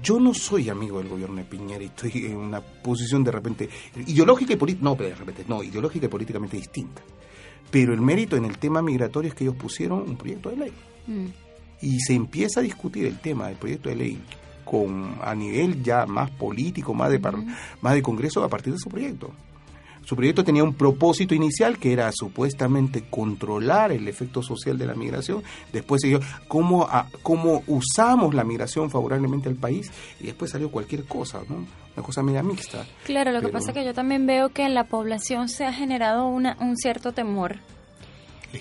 Yo 0.02 0.18
no 0.20 0.34
soy 0.34 0.68
amigo 0.68 0.98
del 0.98 1.08
gobierno 1.08 1.36
de 1.36 1.44
Piñera 1.44 1.82
y 1.82 1.86
estoy 1.86 2.12
en 2.26 2.36
una 2.36 2.60
posición 2.60 3.22
de 3.24 3.30
repente 3.32 3.68
ideológica 4.06 4.52
y 4.52 4.56
política, 4.56 4.84
no, 4.84 4.96
pero 4.96 5.10
de 5.10 5.14
repente, 5.14 5.44
no, 5.48 5.62
ideológica 5.62 6.06
y 6.06 6.08
políticamente 6.08 6.56
distinta. 6.56 7.02
Pero 7.70 7.92
el 7.92 8.00
mérito 8.00 8.36
en 8.36 8.44
el 8.44 8.58
tema 8.58 8.82
migratorio 8.82 9.28
es 9.30 9.34
que 9.34 9.44
ellos 9.44 9.56
pusieron 9.56 10.02
un 10.02 10.16
proyecto 10.16 10.50
de 10.50 10.56
ley. 10.56 10.72
Mm. 11.06 11.26
Y 11.82 12.00
se 12.00 12.14
empieza 12.14 12.60
a 12.60 12.62
discutir 12.62 13.04
el 13.06 13.18
tema 13.18 13.48
del 13.48 13.56
proyecto 13.56 13.88
de 13.88 13.96
ley 13.96 14.20
con 14.64 15.16
a 15.22 15.34
nivel 15.34 15.82
ya 15.82 16.06
más 16.06 16.30
político, 16.30 16.94
más 16.94 17.10
de, 17.10 17.18
par- 17.20 17.44
más 17.82 17.94
de 17.94 18.02
Congreso 18.02 18.42
a 18.42 18.48
partir 18.48 18.72
de 18.72 18.78
su 18.78 18.88
proyecto. 18.88 19.30
Su 20.04 20.16
proyecto 20.16 20.44
tenía 20.44 20.62
un 20.64 20.74
propósito 20.74 21.34
inicial 21.34 21.78
que 21.78 21.92
era 21.92 22.10
supuestamente 22.12 23.04
controlar 23.08 23.90
el 23.92 24.06
efecto 24.06 24.42
social 24.42 24.76
de 24.78 24.86
la 24.86 24.94
migración. 24.94 25.42
Después 25.72 26.02
siguió 26.02 26.20
cómo, 26.48 26.82
a- 26.84 27.08
cómo 27.22 27.62
usamos 27.66 28.34
la 28.34 28.44
migración 28.44 28.90
favorablemente 28.90 29.48
al 29.48 29.54
país 29.56 29.90
y 30.20 30.24
después 30.26 30.50
salió 30.50 30.70
cualquier 30.70 31.04
cosa, 31.04 31.40
¿no? 31.48 31.66
Una 31.96 32.04
cosa 32.04 32.22
media 32.22 32.42
mixta. 32.42 32.84
Claro, 33.04 33.30
lo 33.32 33.40
que 33.40 33.48
pasa 33.48 33.70
es 33.70 33.74
que 33.74 33.84
yo 33.84 33.94
también 33.94 34.26
veo 34.26 34.48
que 34.50 34.64
en 34.64 34.74
la 34.74 34.84
población 34.84 35.48
se 35.48 35.64
ha 35.64 35.72
generado 35.72 36.26
una, 36.26 36.56
un 36.60 36.76
cierto 36.76 37.12
temor. 37.12 37.60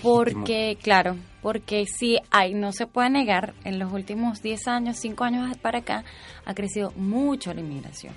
Porque, 0.02 0.76
claro, 0.82 1.16
porque 1.40 1.84
sí 1.86 2.18
hay, 2.30 2.52
no 2.54 2.72
se 2.72 2.86
puede 2.86 3.10
negar, 3.10 3.54
en 3.64 3.78
los 3.78 3.92
últimos 3.92 4.42
10 4.42 4.66
años, 4.66 4.96
5 4.98 5.22
años 5.24 5.56
para 5.58 5.78
acá, 5.78 6.04
ha 6.44 6.54
crecido 6.54 6.90
mucho 6.96 7.54
la 7.54 7.60
inmigración. 7.60 8.12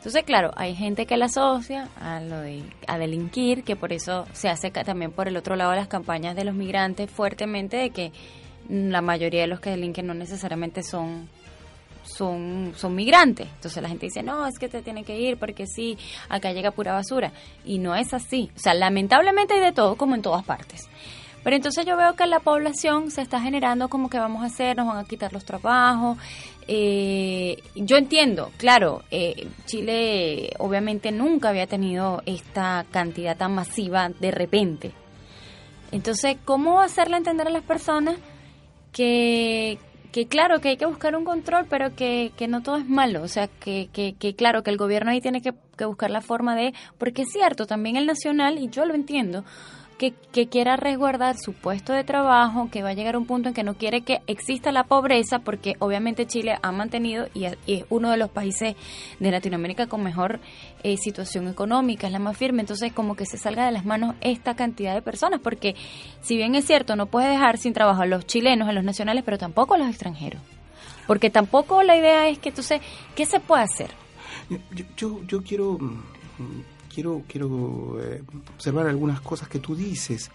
Entonces, 0.00 0.24
claro, 0.24 0.50
hay 0.56 0.74
gente 0.74 1.04
que 1.04 1.18
la 1.18 1.26
asocia 1.26 1.90
a 2.00 2.20
lo 2.20 2.40
de 2.40 2.62
a 2.86 2.96
delinquir, 2.96 3.64
que 3.64 3.76
por 3.76 3.92
eso 3.92 4.24
se 4.32 4.48
hace 4.48 4.70
también 4.70 5.12
por 5.12 5.28
el 5.28 5.36
otro 5.36 5.56
lado 5.56 5.74
las 5.74 5.88
campañas 5.88 6.34
de 6.34 6.44
los 6.44 6.54
migrantes 6.54 7.10
fuertemente 7.10 7.76
de 7.76 7.90
que 7.90 8.10
la 8.70 9.02
mayoría 9.02 9.42
de 9.42 9.46
los 9.46 9.60
que 9.60 9.68
delinquen 9.68 10.06
no 10.06 10.14
necesariamente 10.14 10.82
son 10.82 11.28
son, 12.02 12.72
son 12.76 12.94
migrantes. 12.94 13.46
Entonces 13.54 13.82
la 13.82 13.90
gente 13.90 14.06
dice, 14.06 14.22
no, 14.22 14.46
es 14.46 14.58
que 14.58 14.70
te 14.70 14.80
tiene 14.80 15.04
que 15.04 15.20
ir 15.20 15.36
porque 15.36 15.66
sí, 15.66 15.98
acá 16.30 16.52
llega 16.52 16.70
pura 16.70 16.94
basura. 16.94 17.32
Y 17.66 17.78
no 17.78 17.94
es 17.94 18.14
así. 18.14 18.50
O 18.56 18.58
sea, 18.58 18.72
lamentablemente 18.72 19.52
hay 19.52 19.60
de 19.60 19.72
todo, 19.72 19.96
como 19.96 20.14
en 20.14 20.22
todas 20.22 20.44
partes. 20.44 20.88
Pero 21.42 21.56
entonces 21.56 21.86
yo 21.86 21.96
veo 21.96 22.14
que 22.14 22.26
la 22.26 22.40
población 22.40 23.10
se 23.10 23.22
está 23.22 23.40
generando 23.40 23.88
como 23.88 24.10
que 24.10 24.18
vamos 24.18 24.42
a 24.42 24.46
hacer, 24.46 24.76
nos 24.76 24.86
van 24.86 24.98
a 24.98 25.04
quitar 25.04 25.32
los 25.32 25.44
trabajos. 25.44 26.18
Eh, 26.68 27.56
yo 27.74 27.96
entiendo, 27.96 28.52
claro, 28.58 29.02
eh, 29.10 29.48
Chile 29.64 30.50
obviamente 30.58 31.12
nunca 31.12 31.48
había 31.48 31.66
tenido 31.66 32.22
esta 32.26 32.84
cantidad 32.90 33.36
tan 33.36 33.54
masiva 33.54 34.10
de 34.10 34.30
repente. 34.30 34.92
Entonces, 35.92 36.36
¿cómo 36.44 36.80
hacerle 36.80 37.16
entender 37.16 37.48
a 37.48 37.50
las 37.50 37.64
personas 37.64 38.16
que, 38.92 39.78
que 40.12 40.26
claro, 40.26 40.60
que 40.60 40.68
hay 40.68 40.76
que 40.76 40.86
buscar 40.86 41.16
un 41.16 41.24
control, 41.24 41.66
pero 41.68 41.96
que, 41.96 42.32
que 42.36 42.46
no 42.48 42.62
todo 42.62 42.76
es 42.76 42.88
malo? 42.88 43.22
O 43.22 43.28
sea, 43.28 43.48
que, 43.48 43.88
que, 43.92 44.12
que 44.12 44.34
claro, 44.34 44.62
que 44.62 44.70
el 44.70 44.76
gobierno 44.76 45.10
ahí 45.10 45.20
tiene 45.20 45.40
que, 45.40 45.52
que 45.76 45.86
buscar 45.86 46.10
la 46.10 46.20
forma 46.20 46.54
de... 46.54 46.74
Porque 46.98 47.22
es 47.22 47.32
cierto, 47.32 47.66
también 47.66 47.96
el 47.96 48.06
nacional, 48.06 48.58
y 48.58 48.68
yo 48.68 48.84
lo 48.84 48.94
entiendo, 48.94 49.44
que, 50.00 50.48
quiera 50.48 50.76
resguardar 50.76 51.36
su 51.36 51.52
puesto 51.52 51.92
de 51.92 52.04
trabajo, 52.04 52.70
que 52.70 52.82
va 52.82 52.90
a 52.90 52.94
llegar 52.94 53.16
a 53.16 53.18
un 53.18 53.26
punto 53.26 53.48
en 53.50 53.54
que 53.54 53.62
no 53.62 53.74
quiere 53.74 54.00
que 54.00 54.22
exista 54.26 54.72
la 54.72 54.84
pobreza, 54.84 55.40
porque 55.40 55.76
obviamente 55.78 56.26
Chile 56.26 56.56
ha 56.62 56.72
mantenido 56.72 57.26
y 57.34 57.44
es, 57.44 57.56
uno 57.90 58.10
de 58.10 58.16
los 58.16 58.30
países 58.30 58.76
de 59.18 59.30
Latinoamérica 59.30 59.88
con 59.88 60.02
mejor 60.02 60.40
eh, 60.82 60.96
situación 60.96 61.48
económica, 61.48 62.06
es 62.06 62.14
la 62.14 62.18
más 62.18 62.38
firme, 62.38 62.62
entonces 62.62 62.94
como 62.94 63.14
que 63.14 63.26
se 63.26 63.36
salga 63.36 63.66
de 63.66 63.72
las 63.72 63.84
manos 63.84 64.14
esta 64.22 64.56
cantidad 64.56 64.94
de 64.94 65.02
personas, 65.02 65.40
porque 65.40 65.76
si 66.22 66.36
bien 66.36 66.54
es 66.54 66.64
cierto, 66.64 66.96
no 66.96 67.06
puede 67.06 67.28
dejar 67.28 67.58
sin 67.58 67.74
trabajo 67.74 68.00
a 68.00 68.06
los 68.06 68.26
chilenos, 68.26 68.70
a 68.70 68.72
los 68.72 68.84
nacionales, 68.84 69.22
pero 69.22 69.36
tampoco 69.36 69.74
a 69.74 69.78
los 69.78 69.88
extranjeros. 69.88 70.40
Porque 71.06 71.28
tampoco 71.28 71.82
la 71.82 71.96
idea 71.96 72.28
es 72.28 72.38
que 72.38 72.48
entonces, 72.48 72.80
¿qué 73.14 73.26
se 73.26 73.40
puede 73.40 73.64
hacer? 73.64 73.90
Yo, 74.48 74.84
yo, 74.96 75.20
yo 75.26 75.42
quiero, 75.42 75.76
mm, 75.78 76.79
quiero, 77.00 77.22
quiero 77.26 77.98
eh, 78.02 78.22
observar 78.54 78.86
algunas 78.86 79.20
cosas 79.22 79.48
que 79.48 79.58
tú 79.58 79.74
dices. 79.74 80.30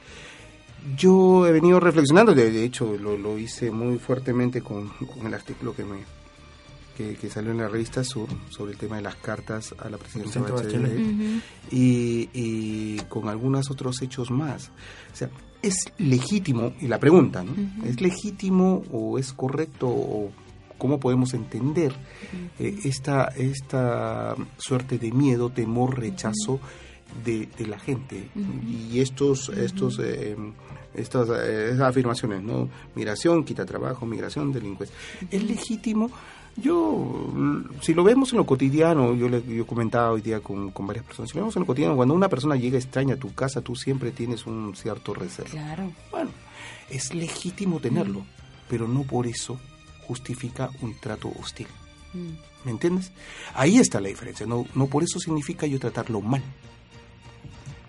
Yo 0.97 1.45
he 1.47 1.51
venido 1.51 1.79
reflexionando, 1.79 2.33
de, 2.33 2.51
de 2.51 2.63
hecho 2.63 2.97
lo, 2.97 3.17
lo 3.17 3.37
hice 3.37 3.69
muy 3.71 3.97
fuertemente 3.99 4.61
con, 4.61 4.89
con 4.89 5.27
el 5.27 5.33
artículo 5.33 5.75
que 5.75 5.83
me 5.85 5.97
que, 6.97 7.15
que 7.15 7.29
salió 7.29 7.51
en 7.51 7.57
la 7.57 7.67
revista 7.67 8.03
Sur 8.05 8.29
sobre 8.49 8.71
el 8.71 8.77
tema 8.77 8.95
de 8.95 9.01
las 9.01 9.15
cartas 9.15 9.75
a 9.77 9.89
la 9.89 9.97
presidenta 9.97 10.39
Bachelet, 10.39 10.73
Bachelet. 10.73 11.43
y, 11.69 12.29
y 12.33 12.97
con 13.09 13.27
algunos 13.27 13.69
otros 13.69 14.01
hechos 14.01 14.31
más. 14.31 14.71
O 15.11 15.15
sea, 15.15 15.29
es 15.61 15.75
legítimo, 15.97 16.73
y 16.79 16.87
la 16.87 16.99
pregunta, 16.99 17.43
¿no? 17.43 17.53
¿Es 17.85 17.99
legítimo 17.99 18.83
o 18.91 19.19
es 19.19 19.33
correcto 19.33 19.87
o 19.87 20.31
cómo 20.77 20.99
podemos 20.99 21.33
entender 21.33 21.93
eh, 22.59 22.79
esta, 22.83 23.25
esta 23.35 24.35
suerte 24.57 24.97
de 24.97 25.11
miedo, 25.11 25.49
temor, 25.49 25.99
rechazo 25.99 26.59
de, 27.23 27.47
de 27.57 27.67
la 27.67 27.79
gente? 27.79 28.29
Y 28.67 28.99
estos, 28.99 29.49
estos 29.49 29.99
eh, 29.99 30.35
estas, 30.93 31.29
eh, 31.29 31.77
afirmaciones, 31.81 32.41
¿no? 32.41 32.69
Migración, 32.95 33.43
quita 33.43 33.65
trabajo, 33.65 34.05
migración, 34.05 34.51
delincuencia. 34.51 34.95
¿Es 35.29 35.43
legítimo? 35.43 36.09
Yo, 36.57 37.33
si 37.81 37.93
lo 37.93 38.03
vemos 38.05 38.31
en 38.31 38.37
lo 38.37 38.45
cotidiano, 38.45 39.13
yo 39.13 39.27
le 39.27 39.43
yo 39.43 39.67
comentaba 39.67 40.11
hoy 40.11 40.21
día 40.21 40.39
con, 40.39 40.71
con 40.71 40.87
varias 40.87 41.05
personas, 41.05 41.29
si 41.29 41.35
lo 41.35 41.41
vemos 41.41 41.55
en 41.57 41.61
lo 41.61 41.65
cotidiano, 41.65 41.97
cuando 41.97 42.13
una 42.13 42.29
persona 42.29 42.55
llega 42.55 42.77
extraña 42.77 43.15
a 43.15 43.17
tu 43.17 43.33
casa, 43.33 43.59
tú 43.59 43.75
siempre 43.75 44.11
tienes 44.11 44.45
un 44.45 44.73
cierto 44.73 45.13
reserva. 45.13 45.51
Claro. 45.51 45.91
Bueno, 46.11 46.31
es 46.89 47.13
legítimo 47.13 47.81
tenerlo, 47.81 48.25
pero 48.69 48.87
no 48.87 49.03
por 49.03 49.27
eso 49.27 49.59
justifica 50.07 50.69
un 50.81 50.95
trato 50.99 51.31
hostil. 51.39 51.67
¿Me 52.63 52.71
entiendes? 52.71 53.11
Ahí 53.53 53.77
está 53.77 53.99
la 53.99 54.07
diferencia. 54.07 54.45
No, 54.45 54.65
no 54.73 54.87
por 54.87 55.03
eso 55.03 55.19
significa 55.19 55.67
yo 55.67 55.79
tratarlo 55.79 56.21
mal. 56.21 56.41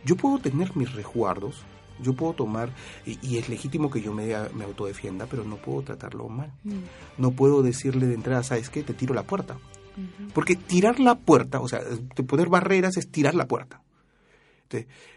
Yo 0.04 0.16
puedo 0.16 0.38
tener 0.38 0.76
mis 0.76 0.92
resguardos, 0.92 1.62
yo 2.00 2.12
puedo 2.14 2.32
tomar, 2.34 2.70
y, 3.04 3.18
y 3.26 3.38
es 3.38 3.48
legítimo 3.48 3.90
que 3.90 4.00
yo 4.00 4.12
me, 4.12 4.26
me 4.54 4.64
autodefienda, 4.64 5.26
pero 5.26 5.44
no 5.44 5.56
puedo 5.56 5.82
tratarlo 5.82 6.28
mal. 6.28 6.52
No 7.18 7.30
puedo 7.32 7.62
decirle 7.62 8.06
de 8.06 8.14
entrada, 8.14 8.42
¿sabes 8.42 8.70
qué? 8.70 8.82
Te 8.82 8.94
tiro 8.94 9.14
la 9.14 9.22
puerta. 9.24 9.58
Porque 10.34 10.56
tirar 10.56 11.00
la 11.00 11.14
puerta, 11.14 11.60
o 11.60 11.68
sea, 11.68 11.80
poner 12.26 12.48
barreras 12.48 12.96
es 12.98 13.10
tirar 13.10 13.34
la 13.34 13.48
puerta. 13.48 13.80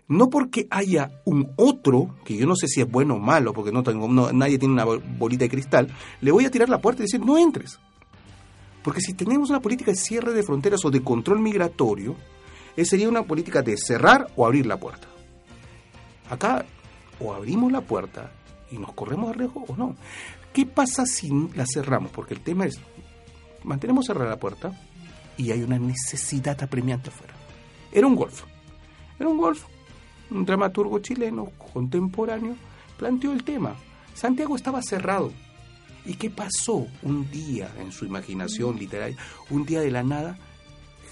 No 0.08 0.30
porque 0.30 0.68
haya 0.72 1.12
un 1.26 1.52
otro, 1.56 2.16
que 2.26 2.36
yo 2.36 2.46
no 2.48 2.56
sé 2.56 2.68
si 2.68 2.82
es 2.82 2.90
bueno 2.90 3.16
o 3.16 3.20
malo, 3.20 3.54
porque 3.54 3.72
no 3.72 3.84
tengo, 3.84 4.08
nadie 4.34 4.58
tiene 4.58 4.74
una 4.74 4.86
bol- 4.86 5.04
bolita 5.18 5.46
de 5.46 5.50
cristal, 5.50 5.88
le 6.22 6.32
voy 6.32 6.46
a 6.46 6.52
tirar 6.52 6.70
la 6.70 6.80
puerta 6.82 7.02
y 7.02 7.06
decir, 7.06 7.24
no 7.24 7.38
entres. 7.38 7.80
Porque 8.84 9.02
si 9.02 9.14
tenemos 9.14 9.50
una 9.50 9.60
política 9.60 9.92
de 9.92 9.98
cierre 9.98 10.34
de 10.34 10.42
fronteras 10.44 10.84
o 10.86 10.90
de 10.92 11.02
control 11.04 11.40
migratorio, 11.40 12.16
eh, 12.76 12.86
sería 12.86 13.10
una 13.10 13.24
política 13.24 13.62
de 13.62 13.76
cerrar 13.78 14.32
o 14.36 14.46
abrir 14.46 14.66
la 14.66 14.78
puerta. 14.80 15.08
Acá 16.30 16.66
o 17.20 17.34
abrimos 17.34 17.72
la 17.72 17.82
puerta 17.82 18.32
y 18.72 18.78
nos 18.78 18.94
corremos 18.94 19.32
de 19.32 19.38
riesgo 19.40 19.66
o 19.68 19.76
no. 19.76 19.96
¿Qué 20.54 20.66
pasa 20.66 21.06
si 21.06 21.30
la 21.56 21.66
cerramos? 21.66 22.12
Porque 22.12 22.34
el 22.34 22.40
tema 22.42 22.66
es, 22.66 22.80
mantenemos 23.64 24.06
cerrada 24.06 24.30
la 24.32 24.40
puerta 24.40 24.72
y 25.38 25.52
hay 25.52 25.62
una 25.62 25.78
necesidad 25.78 26.62
apremiante 26.64 27.10
afuera. 27.10 27.34
Era 27.92 28.08
un 28.08 28.16
golf. 28.16 28.44
Era 29.20 29.30
un 29.30 29.38
golf. 29.38 29.64
Un 30.32 30.46
dramaturgo 30.46 31.00
chileno 31.00 31.52
contemporáneo 31.74 32.56
planteó 32.98 33.32
el 33.34 33.44
tema. 33.44 33.76
Santiago 34.14 34.56
estaba 34.56 34.82
cerrado. 34.82 35.32
¿Y 36.06 36.14
qué 36.16 36.30
pasó? 36.30 36.88
Un 37.04 37.30
día, 37.32 37.72
en 37.80 37.92
su 37.92 38.06
imaginación 38.06 38.78
literaria, 38.78 39.18
un 39.50 39.66
día 39.66 39.82
de 39.82 39.92
la 39.92 40.04
nada, 40.04 40.38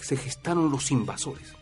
se 0.02 0.16
gestaron 0.18 0.72
los 0.72 0.92
invasores. 0.92 1.54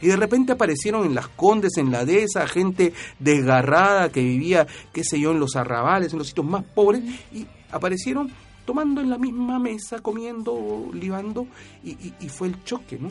Y 0.00 0.06
de 0.06 0.16
repente 0.16 0.52
aparecieron 0.52 1.04
en 1.04 1.14
las 1.14 1.28
condes, 1.28 1.76
en 1.76 1.90
la 1.90 2.04
dehesa, 2.04 2.46
gente 2.46 2.92
desgarrada 3.18 4.10
que 4.10 4.22
vivía, 4.22 4.66
qué 4.92 5.02
sé 5.04 5.18
yo, 5.18 5.32
en 5.32 5.40
los 5.40 5.56
arrabales, 5.56 6.12
en 6.12 6.18
los 6.20 6.28
sitios 6.28 6.46
más 6.46 6.62
pobres, 6.64 7.02
y 7.32 7.46
aparecieron 7.72 8.30
tomando 8.64 9.00
en 9.00 9.10
la 9.10 9.18
misma 9.18 9.58
mesa, 9.58 9.98
comiendo, 10.00 10.90
libando, 10.92 11.46
y, 11.82 11.90
y- 11.90 12.14
y 12.20 12.28
fue 12.28 12.48
el 12.48 12.62
choque, 12.64 12.98
¿no? 13.00 13.10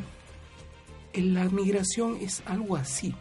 La 1.13 1.45
migración 1.49 2.17
es 2.21 2.41
algo 2.45 2.75
así. 2.75 3.13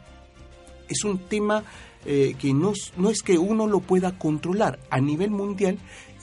Es 0.89 1.05
un 1.05 1.19
tema 1.19 1.65
eh, 2.05 2.35
que 2.39 2.53
no, 2.55 2.71
es- 2.73 2.93
no 2.97 3.11
es 3.11 3.23
que 3.23 3.39
uno 3.39 3.67
lo 3.67 3.81
pueda 3.81 4.19
controlar. 4.19 4.79
A 4.91 5.01
nivel 5.01 5.31
mundial, 5.31 5.79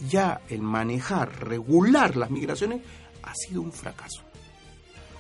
ya 0.10 0.42
el 0.50 0.62
manejar, 0.62 1.44
regular 1.48 2.16
las 2.16 2.30
migraciones, 2.32 2.82
ha 3.24 3.34
sido 3.36 3.62
un 3.62 3.72
fracaso 3.72 4.22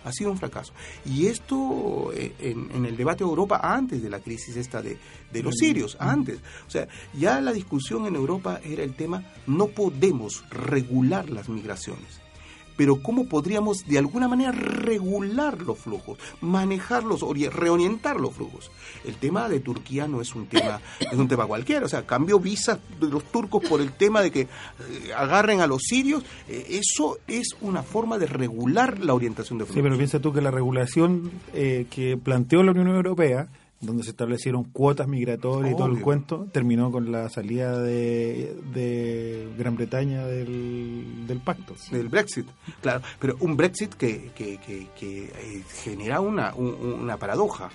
ha 0.03 0.11
sido 0.11 0.29
un 0.29 0.37
fracaso. 0.37 0.71
Y 1.03 1.25
esto 1.25 2.11
eh, 2.13 2.35
en, 2.37 2.69
en 2.75 2.85
el 2.85 2.95
debate 2.95 3.23
de 3.23 3.29
Europa 3.31 3.59
antes 3.63 4.03
de 4.03 4.09
la 4.11 4.19
crisis 4.19 4.55
esta 4.55 4.79
de, 4.79 4.99
de 5.33 5.41
los 5.41 5.55
sirios, 5.55 5.97
antes. 5.99 6.37
O 6.67 6.69
sea, 6.69 6.87
ya 7.15 7.41
la 7.41 7.51
discusión 7.51 8.05
en 8.05 8.15
Europa 8.15 8.59
era 8.63 8.83
el 8.83 8.93
tema, 8.93 9.23
no 9.47 9.65
podemos 9.69 10.45
regular 10.51 11.31
las 11.31 11.49
migraciones. 11.49 12.21
Pero 12.75 13.01
cómo 13.01 13.25
podríamos 13.27 13.85
de 13.87 13.97
alguna 13.97 14.27
manera 14.27 14.51
regular 14.51 15.61
los 15.61 15.79
flujos, 15.79 16.17
manejarlos, 16.41 17.21
reorientar 17.53 18.19
los 18.19 18.33
flujos. 18.33 18.71
El 19.03 19.15
tema 19.15 19.49
de 19.49 19.59
Turquía 19.59 20.07
no 20.07 20.21
es 20.21 20.35
un 20.35 20.47
tema, 20.47 20.81
es 20.99 21.17
un 21.17 21.27
tema 21.27 21.45
cualquiera, 21.45 21.85
o 21.85 21.89
sea, 21.89 22.05
cambió 22.05 22.39
visas 22.39 22.79
de 22.99 23.07
los 23.07 23.23
turcos 23.25 23.67
por 23.67 23.81
el 23.81 23.93
tema 23.93 24.21
de 24.21 24.31
que 24.31 24.41
eh, 24.41 24.47
agarren 25.15 25.61
a 25.61 25.67
los 25.67 25.83
sirios, 25.83 26.23
eh, 26.47 26.65
eso 26.69 27.17
es 27.27 27.55
una 27.61 27.83
forma 27.83 28.17
de 28.17 28.27
regular 28.27 28.99
la 28.99 29.13
orientación 29.13 29.59
de 29.59 29.65
flujos. 29.65 29.75
Sí, 29.75 29.83
pero 29.83 29.97
piensa 29.97 30.19
tú 30.19 30.33
que 30.33 30.41
la 30.41 30.51
regulación 30.51 31.31
eh, 31.53 31.87
que 31.89 32.17
planteó 32.17 32.63
la 32.63 32.71
Unión 32.71 32.87
Europea 32.87 33.47
donde 33.85 34.03
se 34.03 34.11
establecieron 34.11 34.63
cuotas 34.65 35.07
migratorias 35.07 35.73
y 35.73 35.77
todo 35.77 35.87
el 35.87 36.01
cuento, 36.01 36.47
terminó 36.51 36.91
con 36.91 37.11
la 37.11 37.29
salida 37.29 37.79
de, 37.79 39.49
Gran 39.57 39.75
Bretaña 39.75 40.25
del, 40.25 41.41
pacto. 41.43 41.75
Del 41.91 42.09
Brexit, 42.09 42.47
claro. 42.81 43.01
Pero 43.19 43.35
un 43.39 43.55
Brexit 43.55 43.93
que, 43.93 44.31
que, 44.35 44.59
eh, 45.01 45.63
genera 45.83 46.21
una, 46.21 46.53
una 46.55 47.17
paradoja. 47.17 47.69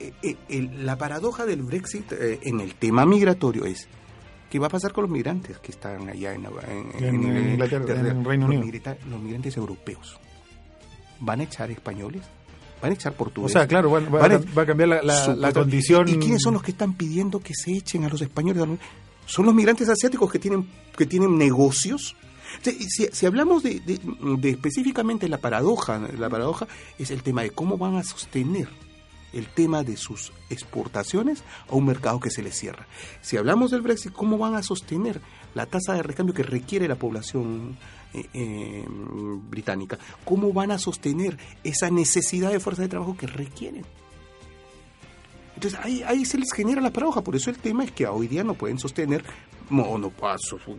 Eh, 0.00 0.36
eh, 0.48 0.70
la 0.78 0.98
paradoja 0.98 1.46
del 1.46 1.62
Brexit 1.62 2.12
en 2.12 2.60
el 2.60 2.74
tema 2.74 3.06
migratorio 3.06 3.64
es 3.64 3.88
¿qué 4.50 4.58
va 4.58 4.66
a 4.66 4.70
pasar 4.70 4.92
con 4.92 5.02
los 5.02 5.10
migrantes 5.10 5.58
que 5.58 5.72
están 5.72 6.08
allá 6.08 6.34
en, 6.34 6.44
Inglaterra, 6.44 8.10
en 8.10 8.44
Unido? 8.44 8.64
los 9.10 9.20
migrantes 9.20 9.56
europeos. 9.56 10.18
¿Van 11.20 11.40
a 11.40 11.44
echar 11.44 11.70
españoles? 11.70 12.22
Van 12.84 12.92
a 12.92 12.94
echar 12.94 13.14
portugués. 13.14 13.50
O 13.50 13.52
sea, 13.52 13.66
claro, 13.66 13.90
va, 13.90 13.98
a 14.62 14.66
cambiar 14.66 15.02
la, 15.02 15.52
condición. 15.52 16.06
¿Y 16.08 16.18
quiénes 16.18 16.42
son 16.42 16.54
los 16.54 16.62
que 16.62 16.72
están 16.72 16.94
pidiendo 16.94 17.40
que 17.40 17.54
se 17.54 17.72
echen 17.72 18.04
a 18.04 18.08
los 18.10 18.20
españoles? 18.20 18.62
Son 19.24 19.46
los 19.46 19.54
migrantes 19.54 19.88
asiáticos 19.88 20.30
que 20.30 20.38
tienen, 20.38 20.68
que 20.96 21.06
tienen 21.06 21.38
negocios. 21.38 22.14
Si, 22.62 23.08
si, 23.10 23.26
hablamos 23.26 23.62
de, 23.62 23.80
de, 23.80 24.50
específicamente 24.50 25.28
la 25.28 25.38
paradoja, 25.38 25.98
la 26.18 26.28
paradoja 26.28 26.68
es 26.98 27.10
el 27.10 27.22
tema 27.22 27.42
de 27.42 27.50
cómo 27.50 27.78
van 27.78 27.96
a 27.96 28.04
sostener 28.04 28.68
el 29.32 29.48
tema 29.48 29.82
de 29.82 29.96
sus 29.96 30.32
exportaciones 30.50 31.42
a 31.68 31.74
un 31.74 31.86
mercado 31.86 32.20
que 32.20 32.30
se 32.30 32.42
les 32.42 32.54
cierra. 32.54 32.86
Si 33.22 33.36
hablamos 33.38 33.70
del 33.70 33.80
Brexit, 33.80 34.12
¿cómo 34.12 34.36
van 34.38 34.54
a 34.54 34.62
sostener 34.62 35.20
la 35.54 35.66
tasa 35.66 35.94
de 35.94 36.02
recambio 36.02 36.34
que 36.34 36.44
requiere 36.44 36.86
la 36.86 36.94
población 36.96 37.76
eh, 38.14 38.28
eh, 38.32 38.84
británica. 38.86 39.98
¿Cómo 40.24 40.52
van 40.52 40.70
a 40.70 40.78
sostener 40.78 41.36
esa 41.64 41.90
necesidad 41.90 42.52
de 42.52 42.60
fuerza 42.60 42.82
de 42.82 42.88
trabajo 42.88 43.16
que 43.16 43.26
requieren? 43.26 43.84
Entonces 45.56 45.80
ahí, 45.82 46.02
ahí 46.04 46.24
se 46.24 46.38
les 46.38 46.52
genera 46.52 46.80
la 46.80 46.92
paradoja, 46.92 47.22
por 47.22 47.34
eso 47.34 47.50
el 47.50 47.58
tema 47.58 47.84
es 47.84 47.90
que 47.90 48.06
hoy 48.06 48.28
día 48.28 48.44
no 48.44 48.54
pueden 48.54 48.78
sostener, 48.78 49.24
no, 49.70 49.98
no 49.98 50.12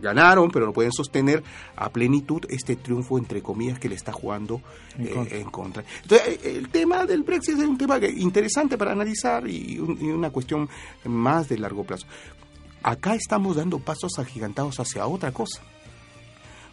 ganaron, 0.00 0.50
pero 0.50 0.66
no 0.66 0.72
pueden 0.72 0.92
sostener 0.92 1.42
a 1.76 1.90
plenitud 1.90 2.42
este 2.48 2.76
triunfo 2.76 3.18
entre 3.18 3.42
comillas 3.42 3.78
que 3.78 3.88
le 3.88 3.96
está 3.96 4.12
jugando 4.12 4.62
en, 4.98 5.26
eh, 5.30 5.44
contra. 5.50 5.84
Entonces 6.02 6.40
el 6.44 6.68
tema 6.70 7.04
del 7.04 7.22
Brexit 7.22 7.58
es 7.58 7.64
un 7.64 7.78
tema 7.78 7.98
interesante 7.98 8.78
para 8.78 8.92
analizar 8.92 9.46
y, 9.46 9.74
y 9.74 9.78
una 9.78 10.30
cuestión 10.30 10.68
más 11.04 11.48
de 11.48 11.58
largo 11.58 11.84
plazo. 11.84 12.06
Acá 12.82 13.14
estamos 13.14 13.56
dando 13.56 13.78
pasos 13.78 14.18
agigantados 14.18 14.78
hacia 14.80 15.06
otra 15.06 15.32
cosa 15.32 15.62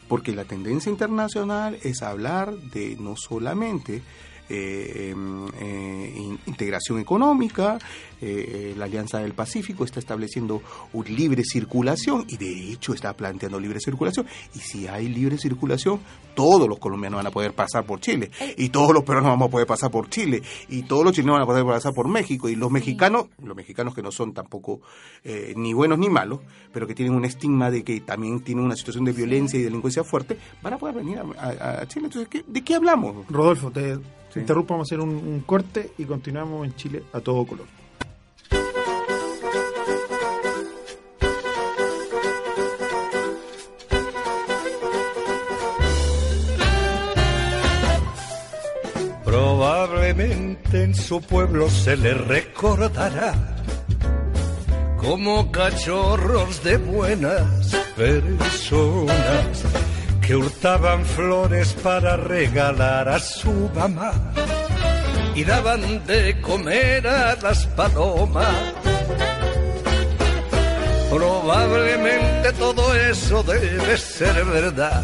porque 0.07 0.33
la 0.33 0.45
tendencia 0.45 0.89
internacional 0.89 1.77
es 1.83 2.01
hablar 2.01 2.55
de 2.55 2.95
no 2.99 3.15
solamente 3.15 4.01
eh, 4.49 5.09
em, 5.11 5.47
eh, 5.61 6.37
integración 6.45 6.99
económica, 6.99 7.79
eh, 8.25 8.73
la 8.77 8.85
Alianza 8.85 9.19
del 9.19 9.33
Pacífico 9.33 9.83
está 9.83 9.99
estableciendo 9.99 10.61
una 10.93 11.09
libre 11.09 11.43
circulación 11.43 12.25
y 12.27 12.37
de 12.37 12.71
hecho 12.71 12.93
está 12.93 13.13
planteando 13.13 13.59
libre 13.59 13.79
circulación. 13.79 14.25
Y 14.55 14.59
si 14.59 14.87
hay 14.87 15.07
libre 15.09 15.37
circulación, 15.37 15.99
todos 16.35 16.67
los 16.67 16.79
colombianos 16.79 17.17
van 17.17 17.27
a 17.27 17.31
poder 17.31 17.53
pasar 17.53 17.85
por 17.85 17.99
Chile 17.99 18.31
y 18.57 18.69
todos 18.69 18.93
los 18.93 19.03
peruanos 19.03 19.31
vamos 19.31 19.47
a 19.47 19.51
poder 19.51 19.67
pasar 19.67 19.91
por 19.91 20.09
Chile 20.09 20.41
y 20.69 20.83
todos 20.83 21.03
los 21.03 21.13
chilenos 21.13 21.35
van 21.35 21.43
a 21.43 21.45
poder 21.45 21.65
pasar 21.65 21.93
por 21.93 22.07
México 22.07 22.49
y 22.49 22.55
los 22.55 22.71
mexicanos, 22.71 23.27
los 23.43 23.55
mexicanos 23.55 23.93
que 23.93 24.01
no 24.01 24.11
son 24.11 24.33
tampoco 24.33 24.81
ni 25.55 25.73
buenos 25.73 25.99
ni 25.99 26.09
malos, 26.09 26.39
pero 26.71 26.87
que 26.87 26.95
tienen 26.95 27.15
un 27.15 27.25
estigma 27.25 27.71
de 27.71 27.83
que 27.83 28.01
también 28.01 28.41
tienen 28.41 28.65
una 28.65 28.75
situación 28.75 29.05
de 29.05 29.13
violencia 29.13 29.59
y 29.59 29.63
delincuencia 29.63 30.03
fuerte, 30.03 30.37
van 30.61 30.73
a 30.73 30.77
poder 30.77 30.95
venir 30.95 31.19
a, 31.19 31.85
Chile. 31.87 32.07
Entonces, 32.07 32.43
¿de 32.45 32.63
qué 32.63 32.75
hablamos? 32.75 33.25
Rodolfo, 33.29 33.71
te 33.71 33.97
Interrumpamos 34.39 34.87
hacer 34.87 34.99
un, 34.99 35.41
corte 35.45 35.91
y 35.97 36.05
continuamos 36.05 36.65
en 36.65 36.75
Chile 36.75 37.03
a 37.13 37.19
todo 37.19 37.45
color. 37.45 37.82
En 50.73 50.95
su 50.95 51.21
pueblo 51.21 51.69
se 51.69 51.95
le 51.95 52.15
recordará 52.15 53.35
como 54.97 55.51
cachorros 55.51 56.63
de 56.63 56.77
buenas 56.77 57.75
personas 57.95 59.63
que 60.19 60.35
hurtaban 60.35 61.05
flores 61.05 61.73
para 61.83 62.17
regalar 62.17 63.07
a 63.07 63.19
su 63.19 63.69
mamá 63.75 64.13
y 65.35 65.43
daban 65.43 66.05
de 66.07 66.41
comer 66.41 67.07
a 67.07 67.35
las 67.35 67.67
palomas. 67.67 68.55
Probablemente 71.11 72.51
todo 72.53 72.95
eso 72.95 73.43
debe 73.43 73.95
ser 73.97 74.43
verdad, 74.45 75.03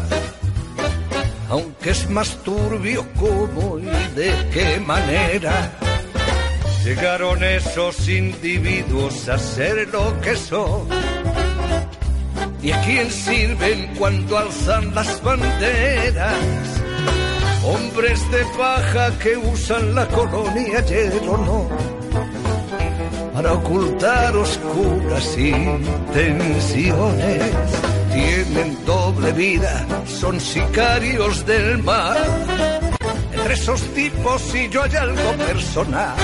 aunque 1.50 1.90
es 1.90 2.08
más 2.08 2.36
turbio 2.44 3.06
cómo 3.18 3.78
y 3.78 3.84
de 4.14 4.32
qué 4.52 4.80
manera 4.80 5.72
llegaron 6.84 7.42
esos 7.44 8.08
individuos 8.08 9.28
a 9.28 9.38
ser 9.38 9.88
lo 9.88 10.18
que 10.20 10.36
son 10.36 10.88
¿Y 12.62 12.72
a 12.72 12.80
quién 12.82 13.10
sirven 13.10 13.94
cuando 13.98 14.36
alzan 14.36 14.94
las 14.94 15.22
banderas? 15.22 16.34
Hombres 17.64 18.30
de 18.30 18.44
paja 18.58 19.18
que 19.18 19.34
usan 19.36 19.94
la 19.94 20.06
colonia 20.08 20.84
o 21.26 21.38
no 21.38 21.70
para 23.32 23.54
ocultar 23.54 24.36
oscuras 24.36 25.38
intenciones. 25.38 27.42
Tienen 28.12 28.84
doble 28.84 29.32
vida, 29.32 29.86
son 30.06 30.40
sicarios 30.40 31.46
del 31.46 31.82
mar. 31.82 32.16
Entre 33.32 33.54
esos 33.54 33.80
tipos 33.94 34.54
y 34.54 34.68
yo 34.68 34.82
hay 34.82 34.96
algo 34.96 35.32
personal. 35.34 36.16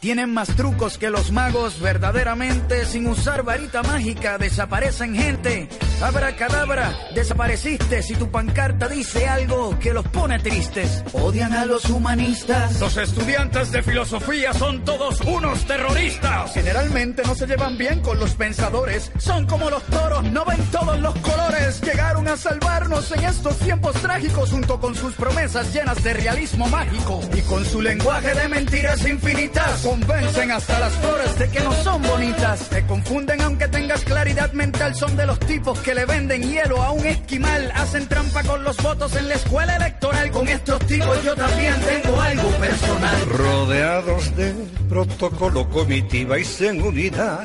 Tienen 0.00 0.32
más 0.32 0.48
trucos 0.56 0.96
que 0.96 1.10
los 1.10 1.30
magos, 1.30 1.78
verdaderamente, 1.78 2.86
sin 2.86 3.06
usar 3.06 3.42
varita 3.42 3.82
mágica, 3.82 4.38
desaparecen 4.38 5.14
gente. 5.14 5.68
Abra 6.02 6.34
cadabra, 6.34 6.98
desapareciste 7.14 8.02
si 8.02 8.14
tu 8.14 8.30
pancarta 8.30 8.88
dice 8.88 9.28
algo 9.28 9.78
que 9.78 9.92
los 9.92 10.06
pone 10.08 10.38
tristes. 10.38 11.04
Odian 11.12 11.52
a 11.52 11.66
los 11.66 11.84
humanistas. 11.90 12.80
Los 12.80 12.96
estudiantes 12.96 13.70
de 13.70 13.82
filosofía 13.82 14.54
son 14.54 14.82
todos 14.86 15.20
unos 15.20 15.66
terroristas. 15.66 16.54
Generalmente 16.54 17.22
no 17.26 17.34
se 17.34 17.46
llevan 17.46 17.76
bien 17.76 18.00
con 18.00 18.18
los 18.18 18.34
pensadores. 18.34 19.12
Son 19.18 19.46
como 19.46 19.68
los 19.68 19.82
toros, 19.84 20.24
no 20.24 20.46
ven 20.46 20.64
todos 20.72 20.98
los 21.00 21.14
colores. 21.16 21.82
Llegaron 21.82 22.28
a 22.28 22.36
salvarnos 22.38 23.12
en 23.12 23.24
estos 23.24 23.58
tiempos 23.58 23.92
trágicos 23.96 24.50
junto 24.50 24.80
con 24.80 24.94
sus 24.94 25.12
promesas 25.14 25.70
llenas 25.74 26.02
de 26.02 26.14
realismo 26.14 26.66
mágico 26.68 27.20
y 27.36 27.42
con 27.42 27.62
su 27.66 27.82
lenguaje 27.82 28.34
de 28.34 28.48
mentiras 28.48 29.06
infinitas 29.06 29.82
convencen 29.82 30.50
hasta 30.50 30.80
las 30.80 30.94
flores 30.94 31.38
de 31.38 31.50
que 31.50 31.60
no 31.60 31.74
son 31.84 32.00
bonitas. 32.02 32.70
Te 32.70 32.86
confunden 32.86 33.42
aunque 33.42 33.68
tengas 33.68 34.02
claridad 34.02 34.50
mental. 34.54 34.94
Son 34.94 35.14
de 35.14 35.26
los 35.26 35.38
tipos 35.40 35.78
que 35.80 35.89
le 35.94 36.04
venden 36.04 36.42
hielo 36.42 36.82
a 36.82 36.92
un 36.92 37.06
esquimal. 37.06 37.70
Hacen 37.74 38.06
trampa 38.08 38.42
con 38.42 38.62
los 38.62 38.76
votos 38.78 39.14
en 39.16 39.28
la 39.28 39.34
escuela 39.34 39.76
electoral. 39.76 40.30
Con 40.30 40.48
estos 40.48 40.78
tipos 40.86 41.22
yo 41.24 41.34
también 41.34 41.74
tengo 41.80 42.20
algo 42.20 42.48
personal. 42.50 43.26
Rodeados 43.26 44.36
de 44.36 44.54
protocolo, 44.88 45.68
comitiva 45.68 46.38
y 46.38 46.44
seguridad. 46.44 47.44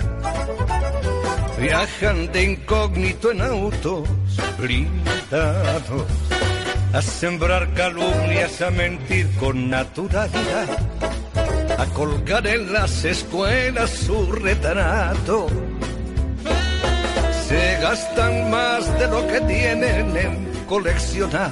Viajan 1.59 2.31
de 2.31 2.43
incógnito 2.43 3.31
en 3.31 3.41
autos 3.41 4.09
blindados. 4.57 6.05
A 6.93 7.01
sembrar 7.01 7.73
calumnias, 7.73 8.61
a 8.61 8.71
mentir 8.71 9.29
con 9.37 9.69
naturalidad 9.69 10.67
a 11.77 11.85
colgar 11.87 12.47
en 12.47 12.71
las 12.71 13.03
escuelas 13.03 13.89
su 13.89 14.31
retrato. 14.31 15.47
Se 17.47 17.77
gastan 17.79 18.49
más 18.49 18.99
de 18.99 19.07
lo 19.07 19.27
que 19.27 19.39
tienen 19.41 20.17
en 20.17 20.65
coleccionar. 20.67 21.51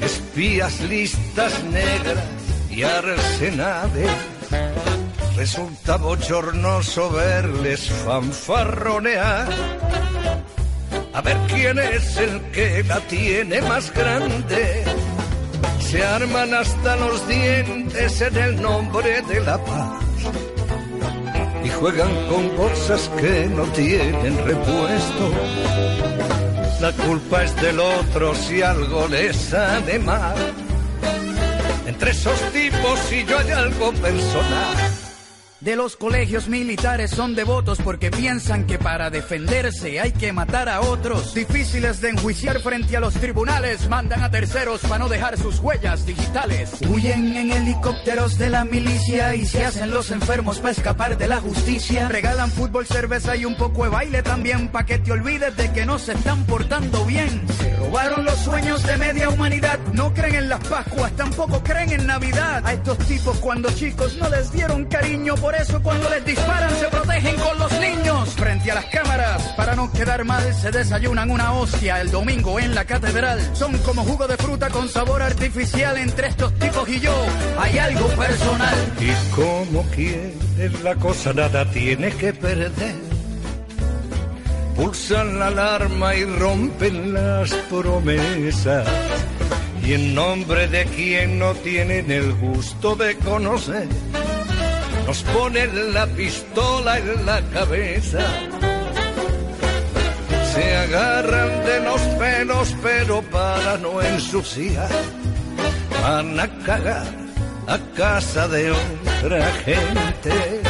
Espías, 0.00 0.80
listas 0.80 1.62
negras 1.64 2.24
y 2.68 2.82
arsenales. 2.82 4.10
Resulta 5.36 5.96
bochornoso 5.98 7.10
verles 7.10 7.88
fanfarronear 8.04 9.48
a 11.12 11.20
ver 11.20 11.36
quién 11.46 11.78
es 11.78 12.16
el 12.16 12.40
que 12.50 12.82
la 12.82 12.98
tiene 13.02 13.62
más 13.62 13.92
grande. 13.92 14.84
Se 15.78 16.04
arman 16.04 16.52
hasta 16.54 16.96
los 16.96 17.28
dientes 17.28 18.20
en 18.20 18.36
el 18.36 18.60
nombre 18.60 19.22
de 19.22 19.40
la 19.40 19.58
paz 19.58 20.04
juegan 21.80 22.26
con 22.28 22.48
cosas 22.50 23.10
que 23.20 23.46
no 23.46 23.64
tienen 23.72 24.44
repuesto. 24.44 25.30
La 26.80 26.92
culpa 26.92 27.44
es 27.44 27.54
del 27.60 27.80
otro 27.80 28.34
si 28.34 28.62
algo 28.62 29.06
les 29.08 29.36
sale 29.36 29.98
mal. 29.98 30.36
Entre 31.86 32.10
esos 32.10 32.38
tipos 32.52 33.12
y 33.12 33.24
yo 33.24 33.38
hay 33.38 33.50
algo 33.50 33.92
personal 33.92 34.93
de 35.64 35.76
los 35.76 35.96
colegios 35.96 36.46
militares 36.46 37.10
son 37.10 37.34
devotos 37.34 37.78
porque 37.82 38.10
piensan 38.10 38.66
que 38.66 38.78
para 38.78 39.08
defenderse 39.08 39.98
hay 39.98 40.12
que 40.12 40.30
matar 40.30 40.68
a 40.68 40.82
otros. 40.82 41.32
Difíciles 41.32 42.02
de 42.02 42.10
enjuiciar 42.10 42.60
frente 42.60 42.98
a 42.98 43.00
los 43.00 43.14
tribunales, 43.14 43.88
mandan 43.88 44.22
a 44.22 44.30
terceros 44.30 44.82
para 44.82 44.98
no 44.98 45.08
dejar 45.08 45.38
sus 45.38 45.60
huellas 45.60 46.04
digitales. 46.04 46.70
Huyen 46.86 47.34
en 47.34 47.50
helicópteros 47.50 48.36
de 48.36 48.50
la 48.50 48.66
milicia 48.66 49.34
y 49.34 49.46
se 49.46 49.64
hacen 49.64 49.90
los 49.90 50.10
enfermos 50.10 50.58
para 50.58 50.72
escapar 50.72 51.16
de 51.16 51.28
la 51.28 51.40
justicia. 51.40 52.08
Regalan 52.08 52.50
fútbol, 52.50 52.86
cerveza 52.86 53.34
y 53.34 53.46
un 53.46 53.56
poco 53.56 53.84
de 53.84 53.90
baile 53.90 54.22
también 54.22 54.68
para 54.68 54.84
que 54.84 54.98
te 54.98 55.12
olvides 55.12 55.56
de 55.56 55.72
que 55.72 55.86
no 55.86 55.98
se 55.98 56.12
están 56.12 56.44
portando 56.44 57.06
bien. 57.06 57.42
Se 57.58 57.74
robaron 57.76 58.26
los 58.26 58.36
sueños 58.40 58.82
de 58.82 58.98
media 58.98 59.30
humanidad, 59.30 59.78
no 59.94 60.12
creen 60.12 60.34
en 60.34 60.48
las 60.50 60.60
Pascuas, 60.68 61.12
tampoco 61.12 61.62
creen 61.62 61.90
en 61.92 62.06
Navidad. 62.06 62.66
A 62.66 62.74
estos 62.74 62.98
tipos 62.98 63.38
cuando 63.38 63.70
chicos 63.70 64.16
no 64.18 64.28
les 64.28 64.52
dieron 64.52 64.84
cariño 64.84 65.34
por 65.36 65.53
eso 65.60 65.82
cuando 65.82 66.08
les 66.10 66.24
disparan 66.24 66.70
se 66.78 66.86
protegen 66.88 67.36
con 67.36 67.58
los 67.58 67.72
niños. 67.80 68.34
Frente 68.34 68.70
a 68.70 68.74
las 68.76 68.84
cámaras, 68.86 69.42
para 69.56 69.74
no 69.74 69.90
quedar 69.92 70.24
mal, 70.24 70.54
se 70.54 70.70
desayunan 70.70 71.30
una 71.30 71.52
hostia 71.52 72.00
el 72.00 72.10
domingo 72.10 72.58
en 72.58 72.74
la 72.74 72.84
catedral. 72.84 73.40
Son 73.54 73.76
como 73.78 74.04
jugo 74.04 74.26
de 74.26 74.36
fruta 74.36 74.70
con 74.70 74.88
sabor 74.88 75.22
artificial 75.22 75.96
entre 75.98 76.28
estos 76.28 76.52
tipos 76.58 76.88
y 76.88 77.00
yo. 77.00 77.14
Hay 77.58 77.78
algo 77.78 78.06
personal. 78.08 78.74
Y 79.00 79.34
como 79.34 79.82
quieres 79.90 80.82
la 80.82 80.94
cosa 80.96 81.32
nada 81.32 81.70
tiene 81.70 82.10
que 82.10 82.32
perder. 82.32 82.94
Pulsan 84.76 85.38
la 85.38 85.48
alarma 85.48 86.14
y 86.16 86.24
rompen 86.24 87.14
las 87.14 87.52
promesas. 87.70 88.86
Y 89.84 89.92
en 89.92 90.14
nombre 90.14 90.66
de 90.66 90.86
quien 90.86 91.38
no 91.38 91.54
tienen 91.54 92.10
el 92.10 92.32
gusto 92.34 92.96
de 92.96 93.16
conocer 93.18 93.86
nos 95.06 95.22
ponen 95.22 95.94
la 95.94 96.06
pistola 96.06 96.98
en 96.98 97.26
la 97.26 97.40
cabeza. 97.52 98.20
Se 100.52 100.76
agarran 100.76 101.64
de 101.64 101.80
los 101.80 102.00
pelos, 102.18 102.74
pero 102.82 103.22
para 103.22 103.76
no 103.78 104.00
ensuciar, 104.00 104.90
van 106.02 106.38
a 106.38 106.48
cagar 106.64 107.06
a 107.66 107.78
casa 107.96 108.46
de 108.48 108.70
otra 108.70 109.50
gente 109.64 110.62